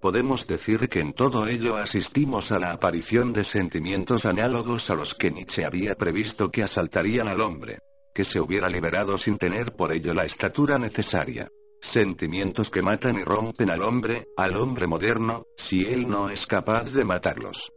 Podemos 0.00 0.46
decir 0.46 0.88
que 0.88 1.00
en 1.00 1.12
todo 1.14 1.46
ello 1.46 1.76
asistimos 1.76 2.52
a 2.52 2.58
la 2.58 2.72
aparición 2.72 3.32
de 3.32 3.44
sentimientos 3.44 4.26
análogos 4.26 4.90
a 4.90 4.94
los 4.94 5.14
que 5.14 5.30
Nietzsche 5.30 5.64
había 5.64 5.96
previsto 5.96 6.50
que 6.50 6.62
asaltarían 6.62 7.28
al 7.28 7.40
hombre. 7.40 7.78
Que 8.14 8.24
se 8.24 8.40
hubiera 8.40 8.68
liberado 8.68 9.18
sin 9.18 9.38
tener 9.38 9.74
por 9.74 9.92
ello 9.92 10.14
la 10.14 10.24
estatura 10.24 10.78
necesaria. 10.78 11.48
Sentimientos 11.80 12.70
que 12.70 12.82
matan 12.82 13.18
y 13.18 13.24
rompen 13.24 13.70
al 13.70 13.82
hombre, 13.82 14.26
al 14.36 14.56
hombre 14.56 14.86
moderno, 14.86 15.44
si 15.56 15.84
él 15.86 16.08
no 16.08 16.30
es 16.30 16.46
capaz 16.46 16.84
de 16.92 17.04
matarlos. 17.04 17.70